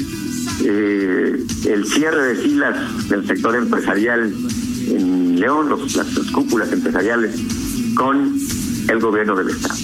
eh, 0.63 1.43
el 1.67 1.85
cierre 1.85 2.33
de 2.33 2.41
filas 2.41 3.09
del 3.09 3.27
sector 3.27 3.55
empresarial 3.55 4.33
en 4.87 5.39
León, 5.39 5.69
los- 5.69 5.95
las, 5.95 6.13
las 6.15 6.27
cúpulas 6.31 6.71
empresariales, 6.71 7.35
con 7.95 8.35
el 8.87 8.99
gobierno 8.99 9.35
del 9.35 9.49
Estado. 9.49 9.75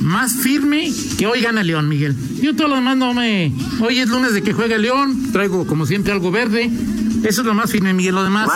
Más 0.00 0.34
firme 0.36 0.90
que 1.18 1.26
hoy 1.26 1.40
gana 1.42 1.62
León, 1.62 1.88
Miguel. 1.88 2.14
Yo 2.40 2.56
todo 2.56 2.68
lo 2.68 2.76
demás 2.76 2.96
no 2.96 3.12
me... 3.12 3.52
Hoy 3.80 3.98
es 3.98 4.08
lunes 4.08 4.32
de 4.32 4.40
que 4.42 4.54
juega 4.54 4.78
León, 4.78 5.30
traigo 5.30 5.66
como 5.66 5.84
siempre 5.84 6.12
algo 6.12 6.30
verde. 6.30 6.70
Eso 7.22 7.40
es 7.42 7.46
lo 7.46 7.54
más 7.54 7.70
firme, 7.70 7.92
Miguel. 7.94 8.14
Lo 8.14 8.24
demás, 8.24 8.48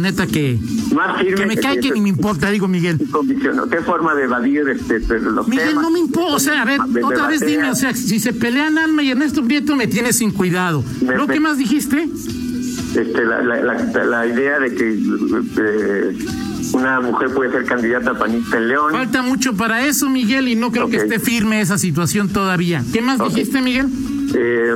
neta 0.00 0.26
que... 0.26 0.58
Más 0.94 1.18
firme 1.20 1.34
Que 1.36 1.46
me 1.46 1.56
cae 1.56 1.80
que 1.80 1.90
ni 1.92 2.00
me 2.00 2.08
importa, 2.08 2.50
digo 2.50 2.68
Miguel. 2.68 2.98
¿Qué 3.70 3.78
forma 3.80 4.14
de 4.14 4.24
evadir 4.24 4.68
este, 4.68 5.00
los 5.20 5.48
Miguel, 5.48 5.68
temas? 5.68 5.82
no 5.84 5.90
me 5.90 5.98
importa, 6.00 6.34
o 6.34 6.38
sea, 6.38 6.62
a 6.62 6.64
ver, 6.64 6.80
otra 7.02 7.28
vez 7.28 7.40
dime, 7.44 7.70
o 7.70 7.74
sea, 7.74 7.94
si 7.94 8.18
se 8.20 8.32
pelean 8.32 8.78
Alma 8.78 9.02
y 9.02 9.10
Ernesto 9.10 9.42
Prieto, 9.44 9.74
me 9.76 9.86
tienes 9.86 10.16
sin 10.16 10.30
cuidado. 10.30 10.84
Me- 11.02 11.16
¿Lo 11.16 11.26
me- 11.26 11.34
que 11.34 11.40
más 11.40 11.58
dijiste? 11.58 12.08
este, 12.94 13.24
la, 13.24 13.42
la, 13.42 13.62
la, 13.62 14.04
la 14.04 14.26
idea 14.26 14.58
de 14.60 14.74
que 14.74 14.92
eh, 15.58 16.18
una 16.72 17.00
mujer 17.00 17.30
puede 17.34 17.50
ser 17.50 17.64
candidata 17.64 18.16
panista 18.16 18.56
en 18.58 18.68
León. 18.68 18.92
Falta 18.92 19.22
mucho 19.22 19.54
para 19.54 19.84
eso, 19.86 20.08
Miguel, 20.08 20.46
y 20.48 20.54
no 20.56 20.70
creo 20.70 20.88
que 20.88 20.98
esté 20.98 21.18
firme 21.18 21.60
esa 21.60 21.76
situación 21.78 22.28
todavía. 22.28 22.84
¿Qué 22.92 23.00
más 23.00 23.18
dijiste, 23.18 23.60
Miguel? 23.62 23.86
Eh, 24.34 24.74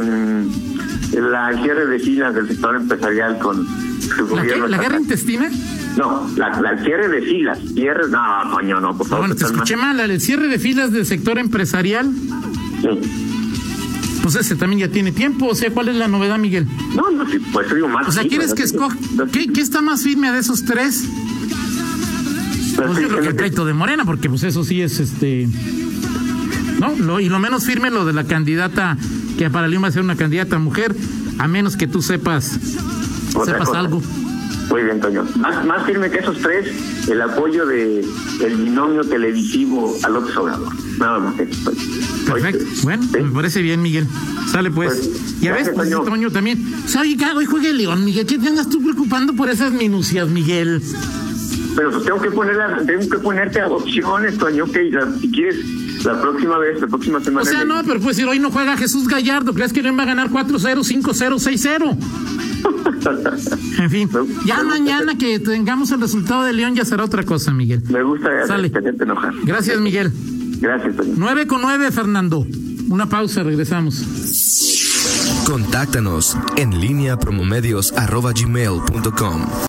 la 1.12 1.52
cierre 1.62 1.86
de 1.86 1.98
filas 1.98 2.34
del 2.34 2.48
sector 2.48 2.76
empresarial 2.76 3.38
con 3.38 3.66
su 4.00 4.08
¿La, 4.10 4.16
qué? 4.16 4.22
gobierno. 4.22 4.66
¿La 4.68 4.76
guerra 4.78 4.98
estatal. 4.98 5.00
intestina? 5.02 5.50
No, 5.96 6.28
la, 6.36 6.60
la- 6.60 6.70
el 6.72 6.84
cierre 6.84 7.08
de 7.08 7.22
filas. 7.22 7.58
Cierre, 7.74 8.08
no, 8.10 8.20
coño, 8.52 8.80
no, 8.80 8.96
por 8.96 9.06
favor. 9.06 9.26
bueno, 9.26 9.34
te 9.34 9.44
escuché 9.46 9.76
mal. 9.76 9.96
mal. 9.96 10.10
El 10.10 10.20
cierre 10.20 10.48
de 10.48 10.58
filas 10.58 10.92
del 10.92 11.06
sector 11.06 11.38
empresarial, 11.38 12.10
Sí. 12.82 12.88
pues 14.22 14.36
ese 14.36 14.54
también 14.56 14.80
ya 14.80 14.88
tiene 14.92 15.10
tiempo. 15.12 15.46
O 15.46 15.54
sea, 15.54 15.70
¿cuál 15.72 15.88
es 15.88 15.96
la 15.96 16.06
novedad, 16.08 16.38
Miguel? 16.38 16.66
No, 16.94 17.10
no, 17.10 17.28
sí, 17.28 17.38
pues 17.52 17.74
digo 17.74 17.88
más. 17.88 18.06
O 18.08 18.12
sea, 18.12 18.22
¿quieres 18.24 18.54
que 18.54 18.62
escoja? 18.62 18.96
no, 19.16 19.26
¿Qué, 19.26 19.48
qué 19.52 19.60
está 19.60 19.80
más 19.82 20.02
firme 20.02 20.30
de 20.30 20.38
esos 20.40 20.64
tres? 20.64 21.04
Pues 22.76 22.88
estoy 22.90 23.02
yo 23.04 23.08
creo 23.08 23.22
que 23.22 23.28
el 23.28 23.34
pleito 23.36 23.64
de 23.64 23.74
Morena, 23.74 24.04
porque 24.04 24.28
pues 24.28 24.44
eso 24.44 24.62
sí 24.62 24.80
es 24.82 25.00
este. 25.00 25.48
¿No? 26.78 26.94
Lo, 26.96 27.18
y 27.18 27.28
lo 27.28 27.40
menos 27.40 27.64
firme 27.64 27.90
lo 27.90 28.04
de 28.04 28.12
la 28.12 28.22
candidata, 28.22 28.96
que 29.38 29.48
para 29.48 29.68
León 29.68 29.84
va 29.84 29.88
a 29.88 29.92
ser 29.92 30.02
una 30.02 30.16
candidata 30.16 30.58
mujer, 30.58 30.94
a 31.38 31.48
menos 31.48 31.76
que 31.76 31.86
tú 31.86 32.02
sepas, 32.02 32.58
Otra 33.34 33.54
sepas 33.54 33.68
cosa. 33.68 33.80
algo. 33.80 34.02
Muy 34.70 34.82
bien, 34.82 35.00
Toño. 35.00 35.24
Más, 35.36 35.64
más 35.64 35.86
firme 35.86 36.10
que 36.10 36.18
esos 36.18 36.36
tres, 36.42 36.66
el 37.08 37.22
apoyo 37.22 37.64
de 37.64 38.04
el 38.44 38.56
binomio 38.56 39.02
televisivo 39.02 39.96
a 40.02 40.10
López 40.10 40.36
Obrador. 40.36 40.68
Nada 40.98 41.18
más. 41.20 41.40
eso. 41.40 41.72
Perfecto. 42.26 42.64
Bueno, 42.82 43.02
¿Sí? 43.04 43.18
me 43.22 43.30
parece 43.30 43.62
bien, 43.62 43.80
Miguel. 43.80 44.06
Sale 44.52 44.70
pues. 44.70 44.94
Pues, 44.94 45.40
ya 45.40 45.54
ves, 45.54 45.70
pues 45.74 45.88
Toño. 45.88 46.04
Toño 46.04 46.30
también. 46.30 46.62
O 46.84 46.88
sea, 46.88 47.00
oye, 47.00 47.16
hoy 47.34 47.46
juega 47.46 47.68
el 47.68 47.78
León, 47.78 48.04
Miguel. 48.04 48.26
¿Qué 48.26 48.38
te 48.38 48.48
andas 48.48 48.68
tú 48.68 48.82
preocupando 48.82 49.32
por 49.34 49.48
esas 49.48 49.72
minucias, 49.72 50.28
Miguel? 50.28 50.82
Pero 51.74 51.90
pues 51.92 52.04
tengo 52.04 52.20
que 52.20 52.30
poner 52.30 52.56
la- 52.56 52.84
tengo 52.84 53.08
que 53.08 53.18
ponerte 53.18 53.60
a 53.60 53.68
opciones, 53.68 54.36
Toño, 54.36 54.66
que 54.66 54.90
si 55.22 55.30
quieres 55.30 55.56
la 56.04 56.20
próxima 56.20 56.58
vez, 56.58 56.80
la 56.80 56.86
próxima 56.86 57.20
semana. 57.20 57.42
O 57.42 57.52
sea, 57.52 57.64
no, 57.64 57.82
pero 57.84 58.00
pues 58.00 58.16
si 58.16 58.24
hoy 58.24 58.38
no 58.38 58.50
juega 58.50 58.76
Jesús 58.76 59.08
Gallardo, 59.08 59.54
¿crees 59.54 59.72
que 59.72 59.82
León 59.82 59.98
va 59.98 60.02
a 60.02 60.06
ganar 60.06 60.30
4-0, 60.30 61.02
5-0, 61.02 61.38
6-0? 61.38 61.96
En 63.78 63.90
fin, 63.90 64.08
ya 64.44 64.62
mañana 64.62 65.16
que 65.16 65.38
tengamos 65.38 65.90
el 65.92 66.00
resultado 66.00 66.44
de 66.44 66.52
León 66.52 66.74
ya 66.74 66.84
será 66.84 67.04
otra 67.04 67.22
cosa, 67.22 67.52
Miguel. 67.52 67.82
Me 67.88 68.02
gusta 68.02 68.28
Sale. 68.46 68.72
enojar. 69.00 69.32
Gracias, 69.44 69.80
Miguel. 69.80 70.12
Gracias, 70.60 70.96
Toño. 70.96 71.14
9 71.16 71.46
con 71.46 71.62
9, 71.62 71.90
Fernando. 71.92 72.46
Una 72.88 73.08
pausa, 73.08 73.42
regresamos. 73.42 74.02
Contáctanos 75.46 76.36
en 76.56 76.80
línea 76.80 77.18
promomedios 77.18 77.92